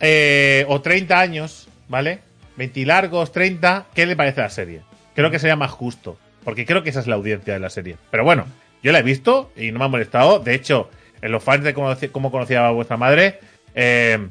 [0.00, 2.20] eh, o 30 años, ¿vale?
[2.56, 4.82] 20 largos, 30, ¿qué le parece la serie?
[5.14, 7.96] Creo que sería más justo, porque creo que esa es la audiencia de la serie.
[8.10, 8.46] Pero bueno,
[8.82, 10.38] yo la he visto y no me ha molestado.
[10.40, 10.90] De hecho,
[11.22, 13.38] en los fans de cómo, cómo conocía a vuestra madre,
[13.74, 14.28] eh,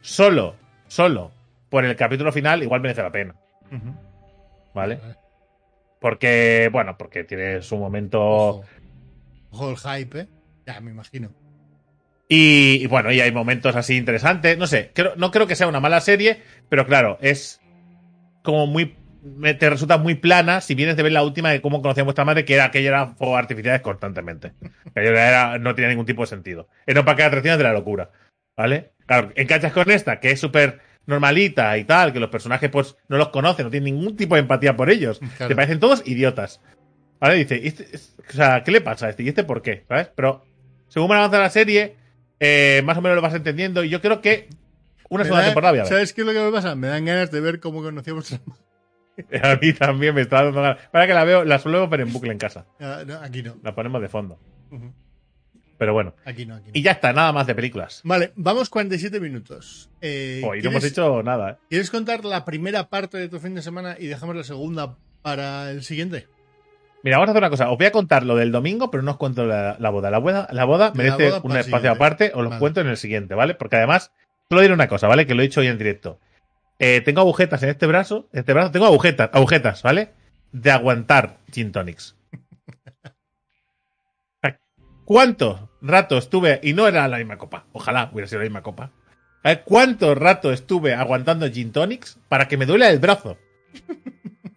[0.00, 0.56] solo,
[0.88, 1.32] solo
[1.68, 3.34] por el capítulo final, igual merece la pena.
[4.74, 4.98] ¿vale?
[6.00, 8.20] Porque, bueno, porque tiene su momento.
[8.20, 8.64] Ojo.
[9.50, 10.28] Ojo el hype, ¿eh?
[10.66, 11.30] Ya, me imagino.
[12.28, 14.56] Y, y bueno, y hay momentos así interesantes.
[14.58, 17.60] No sé, creo- no creo que sea una mala serie, pero claro, es
[18.42, 18.96] como muy.
[19.22, 22.04] Me- Te resulta muy plana si vienes de ver la última de cómo conocía a
[22.04, 24.52] vuestra madre, que era aquella era fuegos artificiales constantemente.
[24.90, 26.68] Aquello era- no tenía ningún tipo de sentido.
[26.86, 28.10] Era un parque de atracciones de la locura.
[28.56, 28.92] ¿Vale?
[29.06, 33.16] Claro, enganchas con esta, que es súper normalita y tal, que los personajes pues no
[33.16, 35.18] los conocen, no tienen ningún tipo de empatía por ellos.
[35.36, 35.48] Claro.
[35.48, 36.60] Te parecen todos idiotas.
[37.18, 37.36] ¿Vale?
[37.36, 39.22] Dice, ¿y este- es- o sea, ¿qué le pasa a este?
[39.22, 39.84] ¿Y este por qué?
[39.88, 40.10] ¿Sabes?
[40.14, 40.44] Pero
[40.88, 41.96] según avanza la serie,
[42.40, 44.48] eh, más o menos lo vas entendiendo y yo creo que
[45.08, 45.88] una segunda da- temporada voy a ver.
[45.92, 46.74] ¿Sabes qué es lo que me pasa?
[46.74, 48.40] Me dan ganas de ver cómo conocíamos a...
[49.42, 50.78] A mí también me está dando ganas.
[50.90, 52.66] Para que la veo, la suelo ver en bucle en casa.
[52.80, 53.56] Ah, no, aquí no.
[53.62, 54.38] La ponemos de fondo.
[55.78, 56.14] Pero bueno.
[56.24, 56.70] Aquí no, aquí no.
[56.74, 58.00] Y ya está, nada más de películas.
[58.04, 59.90] Vale, vamos 47 minutos.
[60.00, 61.56] Eh, Hoy no hemos ¿quieres- hecho nada, ¿eh?
[61.70, 65.70] ¿Quieres contar la primera parte de tu fin de semana y dejamos la segunda para
[65.70, 66.28] el siguiente?
[67.02, 67.70] Mira, vamos a hacer una cosa.
[67.70, 70.08] Os voy a contar lo del domingo, pero no os cuento la, la boda.
[70.10, 71.88] La boda, la boda La merece boda un espacio siguiente.
[71.88, 72.30] aparte.
[72.32, 72.60] Os lo Vale.
[72.60, 73.54] cuento en el siguiente, ¿vale?
[73.56, 74.12] Porque además,
[74.48, 75.26] solo diré una cosa, ¿vale?
[75.26, 76.20] Que lo he dicho hoy en directo.
[76.84, 78.28] Eh, tengo agujetas en este brazo.
[78.32, 80.10] En este brazo tengo agujetas, agujetas, ¿vale?
[80.50, 82.16] De aguantar gin tonics.
[85.04, 86.58] ¿Cuánto rato estuve?
[86.64, 87.66] Y no era la misma copa.
[87.70, 88.90] Ojalá hubiera sido la misma copa.
[89.44, 93.38] ¿Sabes ¿Cuánto rato estuve aguantando gin tonics para que me duela el brazo?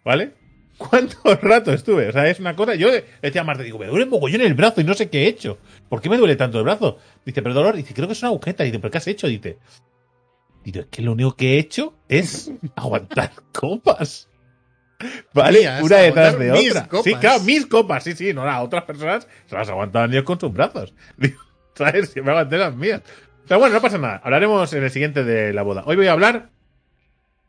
[0.04, 0.34] ¿Vale?
[0.78, 2.08] ¿Cuánto rato estuve?
[2.08, 2.74] O sea, es una cosa.
[2.74, 2.88] Yo
[3.22, 5.58] decía a digo, me duele un mogollón el brazo y no sé qué he hecho.
[5.88, 6.98] ¿Por qué me duele tanto el brazo?
[7.24, 7.76] Dice, pero dolor.
[7.76, 8.64] Dice, creo que es una agujeta.
[8.64, 9.28] Dice, ¿pero qué has hecho?
[9.28, 9.58] Dice,
[10.72, 14.28] digo, es que lo único que he hecho es aguantar copas.
[15.34, 15.60] ¿Vale?
[15.60, 16.88] Mías, una detrás de otra.
[16.88, 17.04] copas.
[17.04, 18.04] Sí, claro, mis copas.
[18.04, 20.94] Sí, sí, no, a otras personas se las aguantaban ellos con sus brazos.
[21.74, 22.10] ¿Sabes?
[22.14, 23.02] Que me aguanté las mías.
[23.46, 24.20] Pero bueno, no pasa nada.
[24.24, 25.82] Hablaremos en el siguiente de la boda.
[25.86, 26.48] Hoy voy a hablar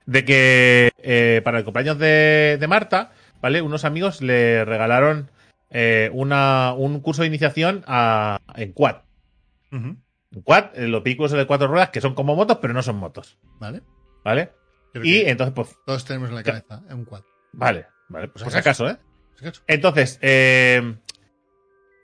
[0.05, 3.11] de que eh, para el cumpleaños de, de Marta,
[3.41, 3.61] ¿vale?
[3.61, 5.32] Unos amigos le regalaron
[5.70, 8.97] eh, una, un curso de iniciación a, en quad.
[9.72, 10.01] En
[10.43, 13.38] quad, eh, los vehículos de cuatro ruedas que son como motos, pero no son motos.
[13.59, 13.82] ¿Vale?
[14.23, 14.51] ¿Vale?
[14.93, 16.93] Creo Y entonces, pues, todos tenemos en la cabeza ¿eh?
[16.93, 17.21] un quad.
[17.53, 18.97] vale, vale, pues si si acaso, ¿eh?
[19.36, 19.61] ¿Es que eso?
[19.67, 20.95] Entonces, eh,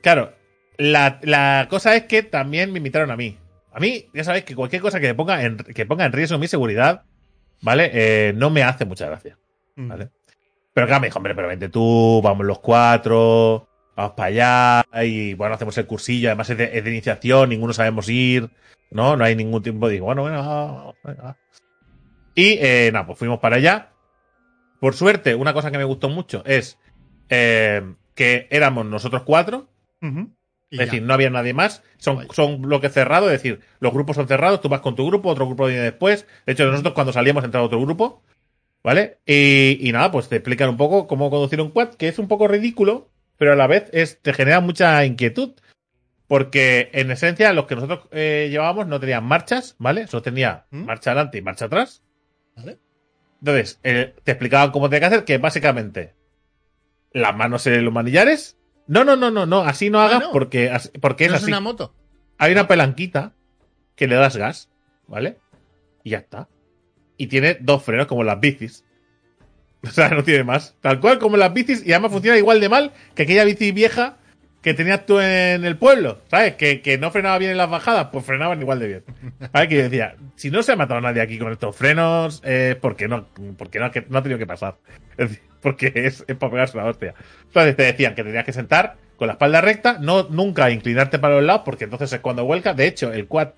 [0.01, 0.34] claro,
[0.78, 3.38] la, la cosa es que también me invitaron a mí.
[3.74, 6.47] A mí, ya sabéis que cualquier cosa que ponga en, que ponga en riesgo mi
[6.47, 7.03] seguridad,
[7.61, 7.89] ¿vale?
[7.93, 9.38] Eh, no me hace mucha gracia,
[9.76, 9.88] Mm.
[9.88, 10.09] ¿vale?
[10.74, 15.33] Pero claro, me dijo, hombre, pero vente tú, vamos los cuatro, vamos para allá, y
[15.33, 18.49] bueno, hacemos el cursillo, además es de, es de iniciación, ninguno sabemos ir,
[18.91, 19.15] ¿no?
[19.15, 19.87] No hay ningún tiempo.
[19.89, 21.37] Digo, bueno, bueno, venga.
[22.35, 23.89] Y eh, nada, pues fuimos para allá.
[24.79, 26.77] Por suerte, una cosa que me gustó mucho es
[27.29, 27.81] eh,
[28.15, 29.69] que éramos nosotros cuatro,
[30.01, 30.85] es ya.
[30.85, 31.83] decir, no había nadie más.
[31.97, 35.29] Son, son bloques cerrados, es decir, los grupos son cerrados, tú vas con tu grupo,
[35.29, 36.27] otro grupo viene después.
[36.45, 38.23] De hecho, nosotros cuando salíamos entraba otro grupo,
[38.83, 39.19] ¿vale?
[39.25, 42.27] Y, y nada, pues te explican un poco cómo conducir un quad, que es un
[42.27, 45.53] poco ridículo, pero a la vez es, te genera mucha inquietud.
[46.27, 50.07] Porque en esencia los que nosotros eh, llevábamos no tenían marchas, ¿vale?
[50.07, 50.86] Solo tenía ¿Mm?
[50.86, 52.01] marcha adelante y marcha atrás.
[52.55, 52.79] ¿Vale?
[53.39, 56.15] Entonces, eh, te explicaban cómo tenía que hacer, que básicamente
[57.11, 58.57] las manos en los manillares.
[58.88, 60.31] No, no, no, no, no, así no hagas no.
[60.31, 60.71] porque,
[61.01, 61.47] porque es ¿No así.
[61.47, 61.93] una moto?
[62.38, 63.34] Hay una pelanquita
[63.95, 64.69] que le das gas,
[65.07, 65.38] ¿vale?
[66.03, 66.47] Y ya está.
[67.17, 68.86] Y tiene dos frenos como las bicis.
[69.88, 70.75] O sea, no tiene más.
[70.81, 74.17] Tal cual como las bicis y además funciona igual de mal que aquella bici vieja
[74.61, 76.55] que tenías tú en el pueblo, ¿sabes?
[76.55, 79.03] Que, que no frenaba bien en las bajadas, pues frenaban igual de bien.
[79.51, 79.67] ¿Sabes?
[79.67, 82.95] Que yo decía, si no se ha matado nadie aquí con estos frenos, eh, ¿por
[82.95, 83.27] qué no?
[83.57, 84.77] Porque no, no ha tenido que pasar.
[85.17, 87.13] Es decir, porque es, es para pegarse una hostia.
[87.47, 91.36] Entonces te decían que tenías que sentar con la espalda recta, no nunca inclinarte para
[91.36, 92.73] los lados, porque entonces es cuando vuelca.
[92.73, 93.49] De hecho, el quad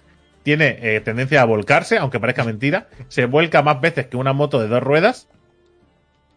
[0.41, 2.88] tiene eh, tendencia a volcarse, aunque parezca mentira.
[3.09, 5.28] Se vuelca más veces que una moto de dos ruedas.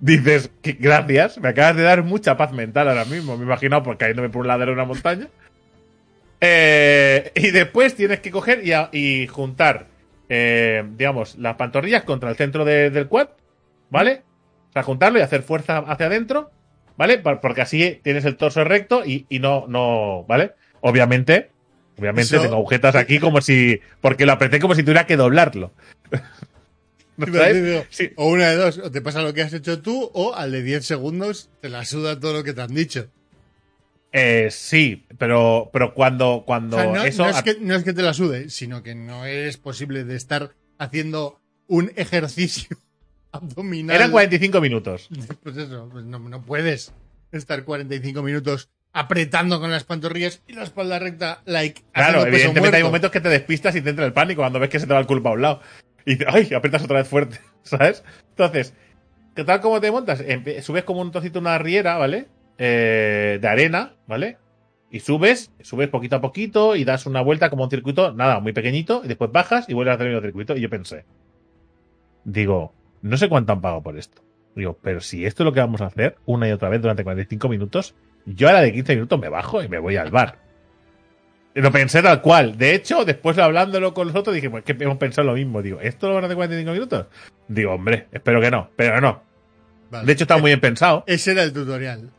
[0.00, 3.36] Dices, gracias, me acabas de dar mucha paz mental ahora mismo.
[3.36, 5.28] Me he imaginado por cayéndome por un ladero de una montaña.
[6.40, 9.86] Eh, y después tienes que coger y, a- y juntar,
[10.28, 13.28] eh, digamos, las pantorrillas contra el centro de- del quad,
[13.90, 14.22] ¿vale?
[14.70, 16.50] O sea, juntarlo y hacer fuerza hacia adentro,
[16.96, 17.18] ¿vale?
[17.18, 20.52] Por- Porque así tienes el torso recto y, y no, no, ¿vale?
[20.80, 21.50] Obviamente,
[21.98, 25.72] obviamente Eso- tengo agujetas aquí como si, porque lo apreté como si tuviera que doblarlo.
[27.32, 27.86] ¿Sabes?
[27.90, 28.10] Sí.
[28.16, 30.62] O una de dos, o te pasa lo que has hecho tú, o al de
[30.62, 33.08] 10 segundos te la suda todo lo que te han dicho.
[34.12, 37.24] Eh, sí, pero, pero cuando, cuando O sea, no, eso.
[37.24, 40.16] no es que, no es que te la sude, sino que no es posible de
[40.16, 42.76] estar haciendo un ejercicio
[43.32, 43.96] abdominal.
[43.96, 45.08] Eran 45 minutos.
[45.42, 46.92] Pues eso, pues no, no puedes
[47.32, 51.82] estar 45 minutos apretando con las pantorrillas y la espalda recta, like.
[51.92, 54.80] Claro, evidentemente hay momentos que te despistas y te entra el pánico cuando ves que
[54.80, 55.60] se te va el culpa a un lado.
[56.08, 58.02] Y ay, apretas otra vez fuerte, ¿sabes?
[58.30, 58.74] Entonces,
[59.34, 60.24] ¿qué tal como te montas?
[60.62, 62.28] Subes como un trocito una riera, ¿vale?
[62.56, 64.38] Eh, de arena, ¿vale?
[64.90, 68.54] Y subes, subes poquito a poquito y das una vuelta como un circuito, nada, muy
[68.54, 70.56] pequeñito, y después bajas y vuelves a hacer el mismo circuito.
[70.56, 71.04] Y yo pensé,
[72.24, 74.22] digo, no sé cuánto han pagado por esto.
[74.56, 77.04] Digo, pero si esto es lo que vamos a hacer una y otra vez durante
[77.04, 77.94] 45 minutos,
[78.24, 80.38] yo a la de 15 minutos me bajo y me voy al bar.
[81.60, 82.56] Lo pensé tal cual.
[82.56, 85.60] De hecho, después hablándolo con los otros, dije, pues que hemos pensado lo mismo.
[85.60, 87.06] Digo, ¿esto lo van a hacer 45 minutos?
[87.48, 89.22] Digo, hombre, espero que no, pero no.
[89.90, 90.06] Vale.
[90.06, 91.02] De hecho, está muy bien pensado.
[91.08, 92.10] Ese era el tutorial.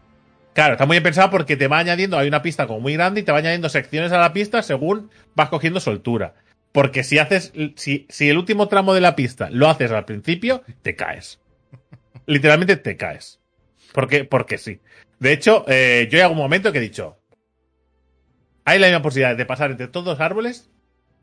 [0.54, 3.22] Claro, está muy bien pensado porque te va añadiendo, hay una pista como muy grande
[3.22, 6.34] y te va añadiendo secciones a la pista según vas cogiendo soltura.
[6.74, 10.64] Porque si haces, si, si el último tramo de la pista lo haces al principio,
[10.82, 11.40] te caes.
[12.26, 13.40] Literalmente te caes.
[13.94, 14.82] Porque, porque sí.
[15.20, 17.19] De hecho, eh, yo hay algún momento que he dicho,
[18.70, 20.70] hay la misma posibilidad de pasar entre todos los árboles,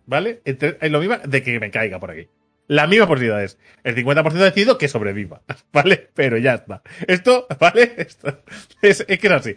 [0.05, 0.41] ¿vale?
[0.45, 2.29] Es lo mismo de que me caiga por aquí.
[2.67, 3.57] La misma posibilidad es.
[3.85, 5.43] El 50% decidido que sobreviva,
[5.73, 6.11] ¿vale?
[6.15, 6.83] Pero ya está.
[7.07, 7.95] Esto, ¿vale?
[7.97, 8.43] Esto
[8.83, 9.57] es, que es así.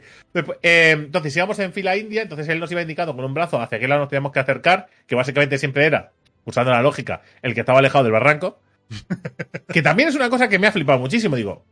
[0.61, 3.59] Eh, entonces, si vamos en fila india, entonces él nos iba indicando con un brazo
[3.59, 6.11] hacia qué lado nos teníamos que acercar, que básicamente siempre era,
[6.45, 8.61] usando la lógica, el que estaba alejado del barranco.
[9.73, 11.35] que también es una cosa que me ha flipado muchísimo.
[11.35, 11.65] Digo,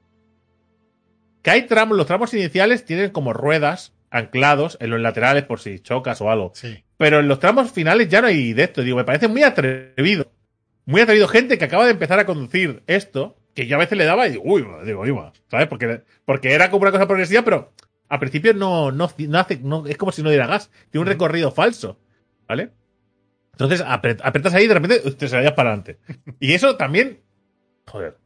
[1.43, 5.80] que hay tramos, los tramos iniciales tienen como ruedas anclados en los laterales por si
[5.80, 6.51] chocas o algo.
[6.55, 6.84] Sí.
[6.97, 8.82] Pero en los tramos finales ya no hay de esto.
[8.82, 10.32] Digo, me parece muy atrevido.
[10.86, 11.28] Muy atrevido.
[11.28, 14.32] Gente que acaba de empezar a conducir esto, que yo a veces le daba y
[14.32, 15.34] digo, uy, digo, iba.
[15.49, 15.68] ¿Sabes?
[15.68, 17.74] Porque, porque era como una cosa progresiva, pero
[18.10, 20.72] al principio no, no, no hace, no, es como si no diera gas.
[20.89, 21.99] Tiene un recorrido falso.
[22.47, 22.72] ¿Vale?
[23.51, 25.97] Entonces apret- apretas ahí y de repente te salías para adelante.
[26.39, 27.20] Y eso también,
[27.88, 28.18] joder.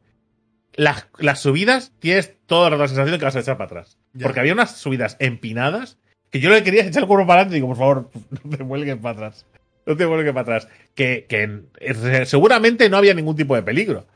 [0.74, 3.98] Las, las subidas tienes toda la sensación de que vas a echar para atrás.
[4.12, 4.26] Ya.
[4.26, 5.98] Porque había unas subidas empinadas
[6.30, 8.10] que yo le quería echar el cuerpo para adelante y digo, por favor,
[8.44, 9.46] no te vuelques para atrás.
[9.84, 10.68] No te vuelques para atrás.
[10.94, 14.06] Que, que seguramente no había ningún tipo de peligro.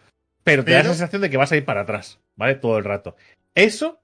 [0.45, 2.55] Pero te da esa sensación de que vas a ir para atrás, ¿vale?
[2.55, 3.17] Todo el rato.
[3.55, 4.01] Eso,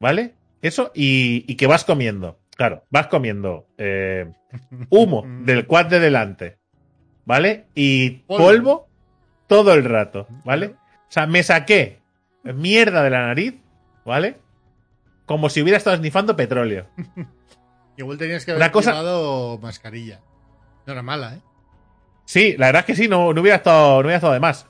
[0.00, 0.32] ¿vale?
[0.62, 2.38] Eso y, y que vas comiendo.
[2.56, 4.32] Claro, vas comiendo eh,
[4.90, 6.58] humo del quad de delante,
[7.24, 7.66] ¿vale?
[7.74, 8.88] Y polvo
[9.46, 10.76] todo el rato, ¿vale?
[11.12, 11.98] O sea, me saqué
[12.42, 13.54] mierda de la nariz,
[14.06, 14.38] ¿vale?
[15.26, 16.86] Como si hubiera estado snifando petróleo.
[17.98, 20.20] Igual tenías que haber Una cosa- llevado mascarilla.
[20.86, 21.40] No era mala, ¿eh?
[22.24, 24.66] Sí, la verdad es que sí, no, no hubiera estado, no hubiera estado de más.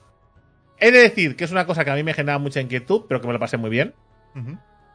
[0.80, 3.20] He de decir que es una cosa que a mí me genera mucha inquietud, pero
[3.20, 3.94] que me lo pasé muy bien.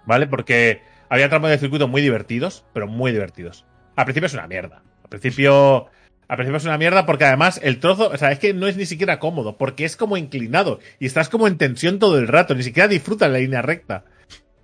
[0.06, 0.28] ¿vale?
[0.28, 3.66] Porque había tramos de circuito muy divertidos, pero muy divertidos.
[3.95, 4.84] Al principio es una mierda.
[5.02, 5.86] Al principio.
[6.28, 8.75] Al principio es una mierda porque además el trozo, o sea, es que no es
[8.75, 12.53] ni siquiera cómodo, porque es como inclinado y estás como en tensión todo el rato,
[12.53, 14.03] ni siquiera disfrutas la línea recta.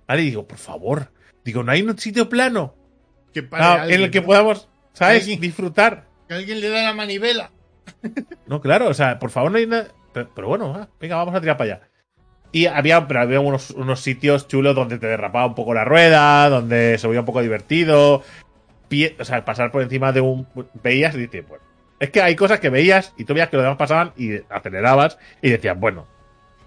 [0.06, 1.10] Vale, y digo, por favor,
[1.44, 2.74] digo, ¿no hay un sitio plano
[3.32, 4.26] Que pare Ah, en el que ¿no?
[4.26, 5.22] podamos, ¿sabes?
[5.22, 5.40] Alguien.
[5.40, 6.06] Disfrutar.
[6.28, 7.50] Que alguien le da la manivela.
[8.46, 9.88] No, claro, o sea, por favor, no hay nada.
[10.12, 11.88] Pero, pero bueno, venga, vamos a tirar para allá.
[12.52, 16.48] Y había, pero había unos, unos sitios chulos donde te derrapaba un poco la rueda,
[16.50, 18.22] donde se veía un poco divertido.
[18.94, 20.46] Pie- o sea, pasar por encima de un.
[20.82, 21.64] Veías y dices, bueno.
[22.00, 25.18] Es que hay cosas que veías y tú veías que los demás pasaban y acelerabas
[25.40, 26.06] y decías, bueno,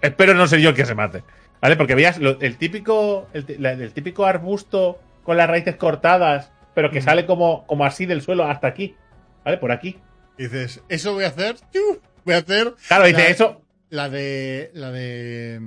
[0.00, 1.22] espero no ser yo el que se mate.
[1.60, 1.76] ¿Vale?
[1.76, 3.28] Porque veías lo- el típico.
[3.32, 7.04] El, típico arbusto con las raíces cortadas, pero que Mm.
[7.04, 8.96] sale como, como así del suelo hasta aquí.
[9.44, 9.58] ¿Vale?
[9.58, 9.98] Por aquí.
[10.38, 11.56] Y dices, eso voy a hacer.
[11.72, 12.00] ¡Tiu!
[12.24, 13.62] Voy a hacer Claro, dice La- eso.
[13.90, 14.70] la de.
[14.74, 15.60] La de.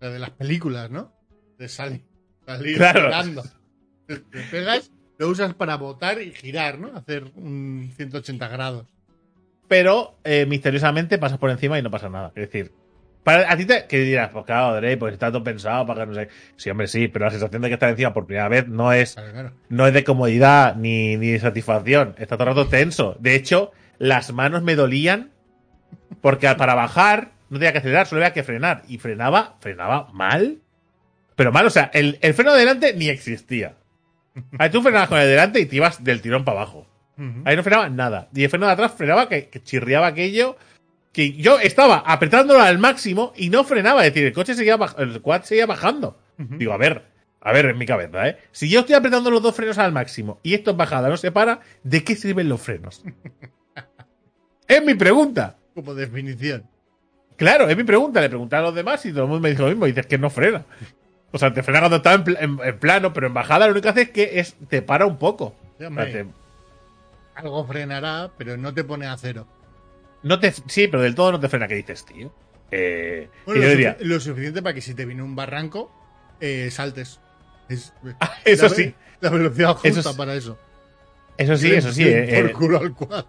[0.00, 1.12] La de las películas, ¿no?
[1.58, 2.02] De salir.
[2.46, 3.10] Salir Claro.
[4.06, 4.16] te
[4.50, 6.96] pegas, lo usas para botar y girar, ¿no?
[6.96, 8.86] Hacer un 180 grados.
[9.68, 12.28] pero eh, misteriosamente pasas por encima y no pasa nada.
[12.34, 12.72] Es decir,
[13.24, 16.06] para, a ti te que dirás, pues claro, Drake, pues está todo pensado para que
[16.08, 16.28] no sé.
[16.56, 19.14] Sí, hombre, sí, pero la sensación de que estás encima por primera vez no es,
[19.14, 19.52] Claro, claro.
[19.68, 22.14] no es de comodidad ni, ni de satisfacción.
[22.18, 23.16] Está todo el rato tenso.
[23.20, 25.30] De hecho, las manos me dolían
[26.20, 28.82] porque para bajar no tenía que acelerar, solo había que frenar.
[28.88, 30.58] Y frenaba, frenaba mal.
[31.36, 33.76] Pero mal, o sea, el, el freno de delante ni existía.
[34.58, 36.86] Ahí tú frenabas con el de delante y te ibas del tirón para abajo.
[37.44, 38.28] Ahí no frenaba nada.
[38.34, 40.56] Y el freno de atrás frenaba que, que chirriaba aquello.
[41.12, 44.04] Que yo estaba apretándolo al máximo y no frenaba.
[44.04, 46.18] Es decir, el coche seguía el quad seguía bajando.
[46.38, 47.04] Digo, a ver,
[47.40, 48.38] a ver en mi cabeza, ¿eh?
[48.50, 51.30] Si yo estoy apretando los dos frenos al máximo y esto es bajada, no se
[51.30, 53.04] para, ¿de qué sirven los frenos?
[54.66, 55.58] es mi pregunta.
[55.74, 56.64] Como definición.
[57.36, 58.20] Claro, es mi pregunta.
[58.20, 59.86] Le pregunté a los demás y todo el mundo me dijo lo mismo.
[59.86, 60.64] Y dices que no frena.
[61.32, 63.84] O sea, te frena cuando está en, en- en plano, pero en bajada lo único
[63.84, 65.54] que hace es que es, te para un poco.
[65.78, 66.28] Sí, O hombre, sea, te-
[67.34, 69.46] Algo frenará, pero no te pone a cero.
[70.22, 71.66] No te, sí, pero del todo no te frena.
[71.66, 72.32] ¿Qué dices, tío?
[72.70, 75.90] Eh, Bueno, yo lo, diría, sufi- lo suficiente para que si te viene un barranco,
[76.40, 77.18] eh, saltes.
[77.68, 77.92] Es-
[78.44, 80.58] eso la sí, La velocidad justa Eso para eso.
[81.38, 82.04] eso sí, eso sí.
[82.06, 83.24] Eh, Por eh, culo al quad.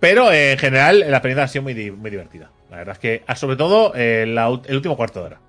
[0.00, 2.50] pero en general la experiencia ha sido muy, di- muy divertida.
[2.70, 5.40] La verdad es que, ah, sobre todo, la el último cuarto de hora.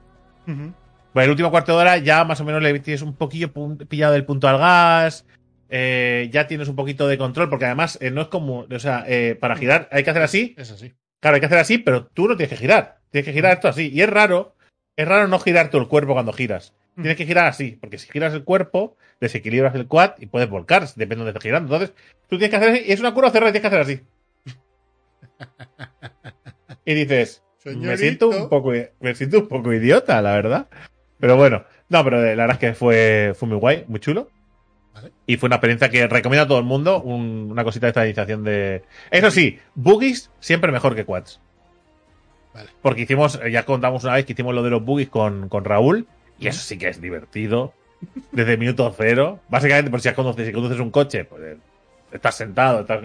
[0.47, 0.73] Ujú.
[1.14, 3.51] Bueno, el último cuarto de hora ya más o menos le tienes un poquillo
[3.88, 5.26] pillado del punto al gas.
[5.70, 8.68] eh, ya tienes un poquito de control, porque además eh, no es como.
[8.70, 10.55] O sea, eh, para girar hay que hacer así.
[10.57, 10.93] Es así.
[11.20, 12.99] Claro, hay que hacer así, pero tú no tienes que girar.
[13.11, 13.89] Tienes que girar esto así.
[13.89, 14.55] Y es raro.
[14.95, 16.74] Es raro no girar todo el cuerpo cuando giras.
[16.95, 20.88] Tienes que girar así, porque si giras el cuerpo, desequilibras el quad y puedes volcar,
[20.89, 21.74] depende de dónde estés girando.
[21.74, 21.95] Entonces,
[22.30, 24.03] tú tienes que hacer así, y es una curva cerrada y tienes que hacer así.
[26.86, 30.68] Y dices, me siento un poco, me siento un poco idiota, la verdad.
[31.24, 34.30] Pero bueno, no, pero la verdad es que fue, fue muy guay, muy chulo.
[34.93, 35.11] Vale.
[35.26, 38.03] Y fue una experiencia que recomiendo a todo el mundo, un- una cosita de esta
[38.05, 38.84] iniciación de...
[39.09, 41.39] Eso sí, boogies siempre mejor que quads.
[42.53, 42.69] Vale.
[42.82, 46.07] Porque hicimos, ya contamos una vez que hicimos lo de los boogies con, con Raúl,
[46.39, 47.74] y eso sí que es divertido.
[48.34, 49.39] Desde minuto cero.
[49.47, 51.57] Básicamente, por si conduces, si conduces un coche, pues eh,
[52.11, 53.01] estás sentado, estás...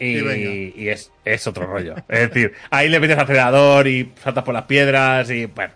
[0.00, 0.50] Y, Sí, venga.
[0.82, 1.94] y es, es otro rollo.
[2.08, 5.72] Es decir, ahí le metes acelerador y saltas por las piedras y bueno.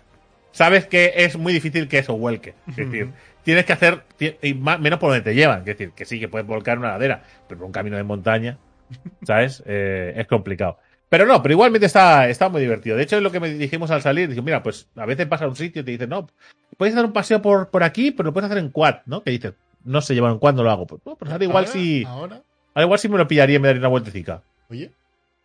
[0.52, 2.54] Sabes que es muy difícil que eso vuelque.
[2.68, 3.10] Es decir,
[3.44, 4.02] tienes que hacer,
[4.42, 5.60] y más- menos por donde te llevan.
[5.60, 8.58] Es decir, que sí, que puedes volcar una ladera, pero por un camino de montaña,
[9.22, 9.62] ¿sabes?
[9.66, 10.78] Eh, es complicado.
[11.08, 12.96] Pero no, pero igualmente está, está muy divertido.
[12.96, 14.28] De hecho, es lo que me dijimos al salir.
[14.28, 16.28] Dije, mira, pues a veces vas a un sitio y te dicen, no,
[16.76, 19.22] puedes hacer un paseo por, por aquí, pero lo puedes hacer en quad, ¿no?
[19.24, 20.86] Que dices, no sé llevar en quad, no lo hago.
[20.86, 22.42] Pues, no, pues ahora igual Ahora- sí, Ahora,
[22.74, 24.42] ahora igual sí me lo pillaría y me daría una vueltecica.
[24.68, 24.92] oye,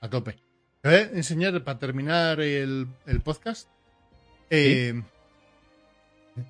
[0.01, 0.35] a tope.
[0.81, 3.67] Te voy a enseñar para terminar el, el podcast.
[4.49, 5.01] Eh,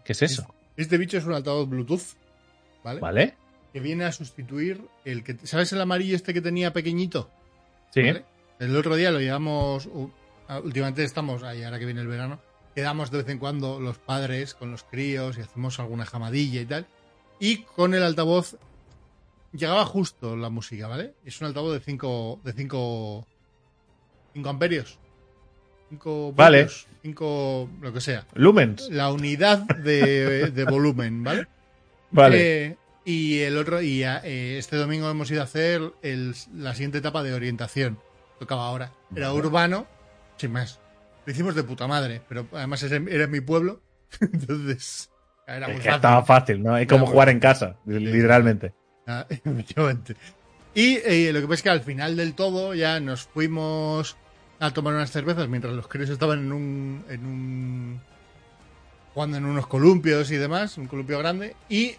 [0.03, 0.53] ¿Qué es eso?
[0.77, 2.15] Este bicho es un altavoz Bluetooth,
[2.83, 2.99] ¿vale?
[2.99, 3.33] ¿Vale?
[3.71, 5.37] Que viene a sustituir el que.
[5.43, 7.29] ¿Sabes el amarillo este que tenía pequeñito?
[7.91, 8.01] Sí.
[8.01, 8.25] ¿Vale?
[8.59, 9.89] El otro día lo llevamos.
[10.63, 12.39] Últimamente estamos, ahí ahora que viene el verano,
[12.75, 16.65] quedamos de vez en cuando los padres con los críos y hacemos alguna jamadilla y
[16.65, 16.85] tal.
[17.39, 18.57] Y con el altavoz
[19.51, 21.15] llegaba justo la música, ¿vale?
[21.25, 23.27] Es un altavoz de 5 de 5
[24.33, 24.99] 5 amperios.
[25.95, 26.67] 5 Vale.
[27.01, 28.25] 5 lo que sea.
[28.33, 28.89] Lumens.
[28.89, 31.47] La unidad de, de volumen, ¿vale?
[32.11, 32.65] Vale.
[32.65, 36.97] Eh, y el otro, y eh, este domingo hemos ido a hacer el- la siguiente
[36.99, 37.99] etapa de orientación.
[38.39, 38.91] Tocaba ahora.
[39.15, 39.85] Era urbano,
[40.37, 40.79] sin más.
[41.25, 43.81] Lo hicimos de puta madre, pero además era en mi pueblo.
[44.19, 45.09] Entonces,
[45.47, 45.95] era muy es que fácil.
[45.95, 46.77] estaba fácil, ¿no?
[46.77, 48.73] Es como jugar en casa, literalmente.
[49.07, 50.15] Ah, efectivamente.
[50.73, 54.17] Y eh, lo que pasa es que al final del todo ya nos fuimos
[54.60, 58.01] a tomar unas cervezas mientras los críos estaban en un, en un
[59.14, 61.95] jugando en unos columpios y demás, un columpio grande, y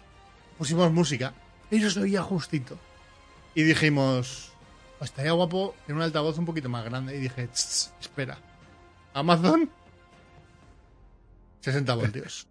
[0.57, 1.33] pusimos música,
[1.69, 2.77] pero se oía justito.
[3.55, 4.51] Y dijimos,
[4.99, 7.15] "Pues estaría guapo tener un altavoz un poquito más grande.
[7.17, 8.37] Y dije, "Tss, tss, espera,
[9.13, 9.69] Amazon,
[11.61, 12.47] 60 voltios.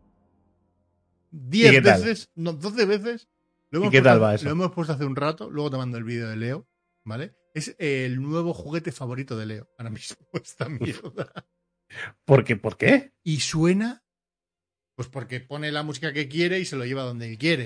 [1.31, 2.01] 10 qué tal?
[2.03, 3.29] veces, no, 12 veces.
[3.71, 4.45] Lo ¿Y qué puesto tal va eso?
[4.47, 6.67] Lo hemos puesto hace un rato, luego te mando el vídeo de Leo,
[7.05, 7.35] ¿vale?
[7.57, 11.33] Es el nuevo juguete favorito de Leo, ahora mismo, esta mierda.
[12.27, 12.57] ¿Por qué?
[12.57, 13.15] ¿Por qué?
[13.23, 14.05] Y suena,
[14.95, 17.65] pues porque pone la música que quiere y se lo lleva donde él quiere.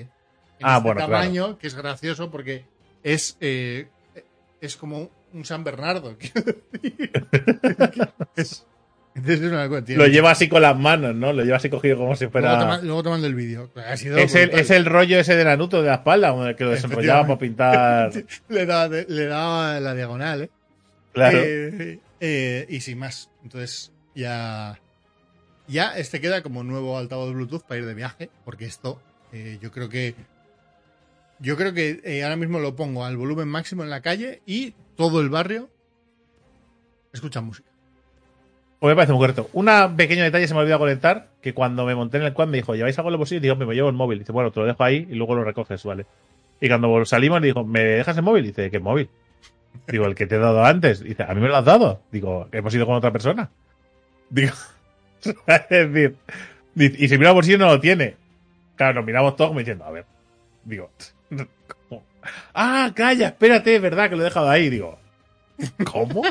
[0.61, 1.13] En Ah, este bueno, claro.
[1.13, 2.67] tamaño, que es gracioso porque
[3.03, 3.89] es, eh,
[4.61, 6.17] es como un San Bernardo.
[8.37, 8.65] es,
[9.15, 11.33] Lo lleva así con las manos, ¿no?
[11.33, 12.83] Lo lleva así cogido como si Luego te, ma- fuera.
[12.83, 13.71] luego te mando el vídeo.
[13.87, 17.39] Es el, es el rollo ese de Naruto de la espalda, que lo desenrollaba para
[17.39, 18.11] pintar.
[18.49, 20.51] le, daba, le daba la diagonal, ¿eh?
[21.13, 21.39] Claro.
[21.43, 23.31] Eh, eh, y sin más.
[23.43, 24.79] Entonces, ya.
[25.67, 28.31] Ya este queda como nuevo altavoz Bluetooth para ir de viaje.
[28.45, 29.01] Porque esto,
[29.33, 30.15] eh, yo creo que.
[31.41, 35.21] Yo creo que ahora mismo lo pongo al volumen máximo en la calle y todo
[35.21, 35.71] el barrio
[37.13, 37.70] escucha música.
[38.81, 39.51] Pues me parece muy correcto.
[39.53, 42.57] Un pequeño detalle se me olvidó conectar, que cuando me monté en el quad me
[42.57, 43.43] dijo, ¿lleváis algo en los bolsillos?
[43.43, 44.19] Digo, me, llevo el móvil.
[44.19, 46.07] Dice, bueno, te lo dejo ahí y luego lo recoges, ¿vale?
[46.63, 48.45] Y cuando salimos, dijo, ¿me dejas el móvil?
[48.45, 49.11] Dice, ¿qué móvil?
[49.87, 51.05] Digo, el que te he dado antes.
[51.05, 52.01] Dice, ¿a mí me lo has dado?
[52.11, 53.51] Digo, hemos ido con otra persona.
[54.31, 54.55] Digo,
[55.47, 56.17] es decir,
[56.75, 58.17] y si mira el bolsillo no lo tiene.
[58.77, 60.07] Claro, nos miramos todos como diciendo, a ver.
[60.65, 60.91] Digo,
[61.89, 62.03] ¿cómo?
[62.55, 64.71] Ah, calla, espérate, es verdad que lo he dejado ahí.
[64.71, 64.99] Digo,
[65.85, 66.23] ¿cómo?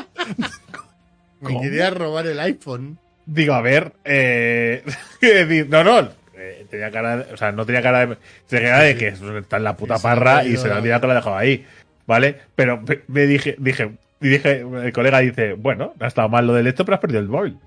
[1.40, 1.60] Me ¿Cómo?
[1.62, 2.98] quería robar el iPhone.
[3.26, 4.82] Digo, a ver, eh,
[5.68, 8.16] no, no, eh, tenía cara de, o sea, no tenía cara de,
[8.48, 10.98] tenía cara de que está en la puta Sí, parra y se lo la- había
[10.98, 11.66] dejado ahí,
[12.06, 12.36] ¿vale?
[12.54, 16.54] Pero me, me dije, dije, dije, el colega dice, bueno, no ha estado mal lo
[16.54, 17.58] del esto, pero has perdido el móvil.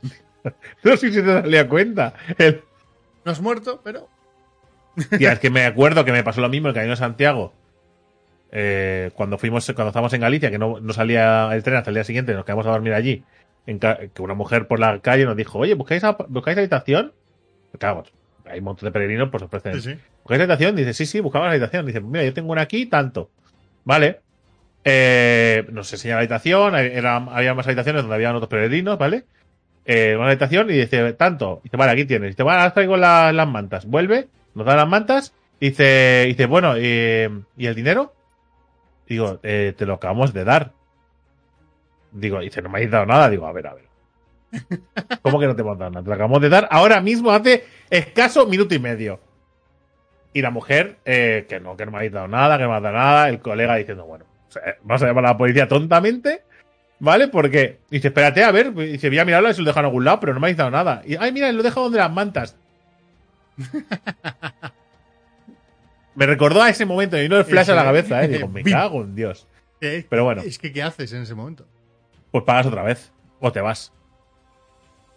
[0.83, 2.13] no sé si te salía cuenta.
[2.37, 2.61] El,
[3.25, 4.09] No has muerto, pero.
[5.17, 7.53] Tía, es que me acuerdo que me pasó lo mismo el Camino de Santiago.
[8.51, 11.95] Eh, cuando fuimos, cuando estábamos en Galicia, que no, no salía el tren hasta el
[11.95, 13.23] día siguiente, nos quedamos a dormir allí.
[13.65, 17.13] En que una mujer por la calle nos dijo, oye, ¿buscáis, a- ¿buscáis habitación?
[17.79, 18.03] Claro,
[18.45, 19.81] hay un montón de peregrinos, pues ofrecen.
[19.81, 19.99] Sí, sí.
[20.23, 20.75] ¿Buscáis habitación?
[20.75, 21.85] Dice, sí, sí, buscamos la habitación.
[21.85, 23.29] Dice, mira, yo tengo una aquí, tanto.
[23.85, 24.19] Vale.
[24.83, 29.23] Eh, nos enseña la habitación, era, había más habitaciones donde había otros peregrinos, ¿vale?
[29.85, 31.61] Eh, una habitación y dice, tanto.
[31.63, 32.31] Dice, vale, aquí tienes.
[32.31, 33.85] Dice, vale, ahora traigo la- las mantas.
[33.85, 35.33] Vuelve, nos da las mantas.
[35.61, 38.13] Dice, dice bueno, eh, ¿y el dinero?
[39.07, 40.71] Digo, eh, te lo acabamos de dar.
[42.13, 43.29] Digo, dice, no me habéis dado nada.
[43.29, 43.85] Digo, a ver, a ver.
[45.21, 46.03] ¿Cómo que no te hemos dado nada?
[46.03, 49.19] Te lo acabamos de dar ahora mismo, hace escaso minuto y medio.
[50.31, 52.75] Y la mujer, eh, que no, que no me habéis dado nada, que no me
[52.75, 53.29] ha dado nada.
[53.29, 56.43] El colega diciendo, bueno, o sea, vamos a llamar a la policía tontamente,
[56.99, 57.27] ¿vale?
[57.27, 59.87] Porque dice, espérate, a ver, dice, voy a mirarlo a ver si lo dejan en
[59.87, 61.01] algún lado, pero no me habéis dado nada.
[61.05, 62.55] Y, ay, mira, lo he dejado donde las mantas.
[66.15, 68.27] me recordó a ese momento, y no el flash a la cabeza, ¿eh?
[68.27, 69.47] Digo, me cago en Dios.
[69.79, 70.41] Pero bueno.
[70.41, 71.67] Es que, ¿qué haces en ese momento?
[72.33, 73.13] Pues pagas otra vez.
[73.39, 73.93] O te vas.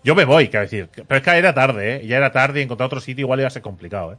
[0.05, 0.91] Yo me voy, quiero decir.
[0.95, 2.07] Pero es que era tarde, ¿eh?
[2.07, 4.17] Ya era tarde y encontrar otro sitio igual iba a ser complicado, ¿eh?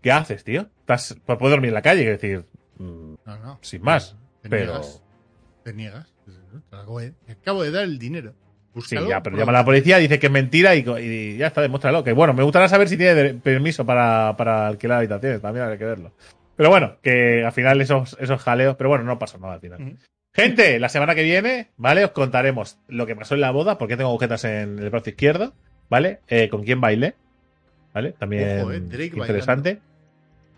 [0.00, 0.62] ¿Qué haces, tío?
[0.80, 2.46] Estás, pues puedes dormir en la calle, quiero decir.
[2.78, 3.58] mm, No, no.
[3.60, 4.16] Sin más.
[4.40, 4.72] Te Pero.
[4.72, 5.02] niegas.
[5.62, 6.14] Te niegas.
[6.70, 8.32] Te acabo de, te acabo de dar el dinero.
[8.32, 11.60] Sí, Búscalo, ya, pero llama a la policía, dice que es mentira y, ya está,
[11.60, 12.02] demuéstralo.
[12.02, 15.84] Que bueno, me gustaría saber si tiene permiso para, para alquilar habitaciones, también habrá que
[15.84, 16.12] verlo.
[16.56, 19.98] Pero bueno, que al final esos, esos jaleos, pero bueno, no pasa nada al final.
[20.32, 22.04] Gente, la semana que viene, ¿vale?
[22.04, 25.54] Os contaremos lo que pasó en la boda, porque tengo agujetas en el brazo izquierdo,
[25.88, 26.20] ¿vale?
[26.28, 27.14] Eh, con quién bailé,
[27.92, 28.12] ¿vale?
[28.12, 29.80] También Ojo, eh, interesante.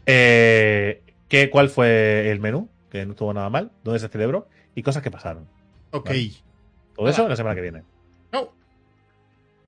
[0.05, 2.69] Eh, ¿qué, ¿Cuál fue el menú?
[2.91, 3.71] Que no estuvo nada mal.
[3.83, 4.47] ¿Dónde se celebró?
[4.75, 5.47] Y cosas que pasaron.
[5.91, 6.09] Ok.
[6.09, 6.33] Vale.
[6.95, 7.83] Todo eso la semana que viene.
[8.31, 8.53] No.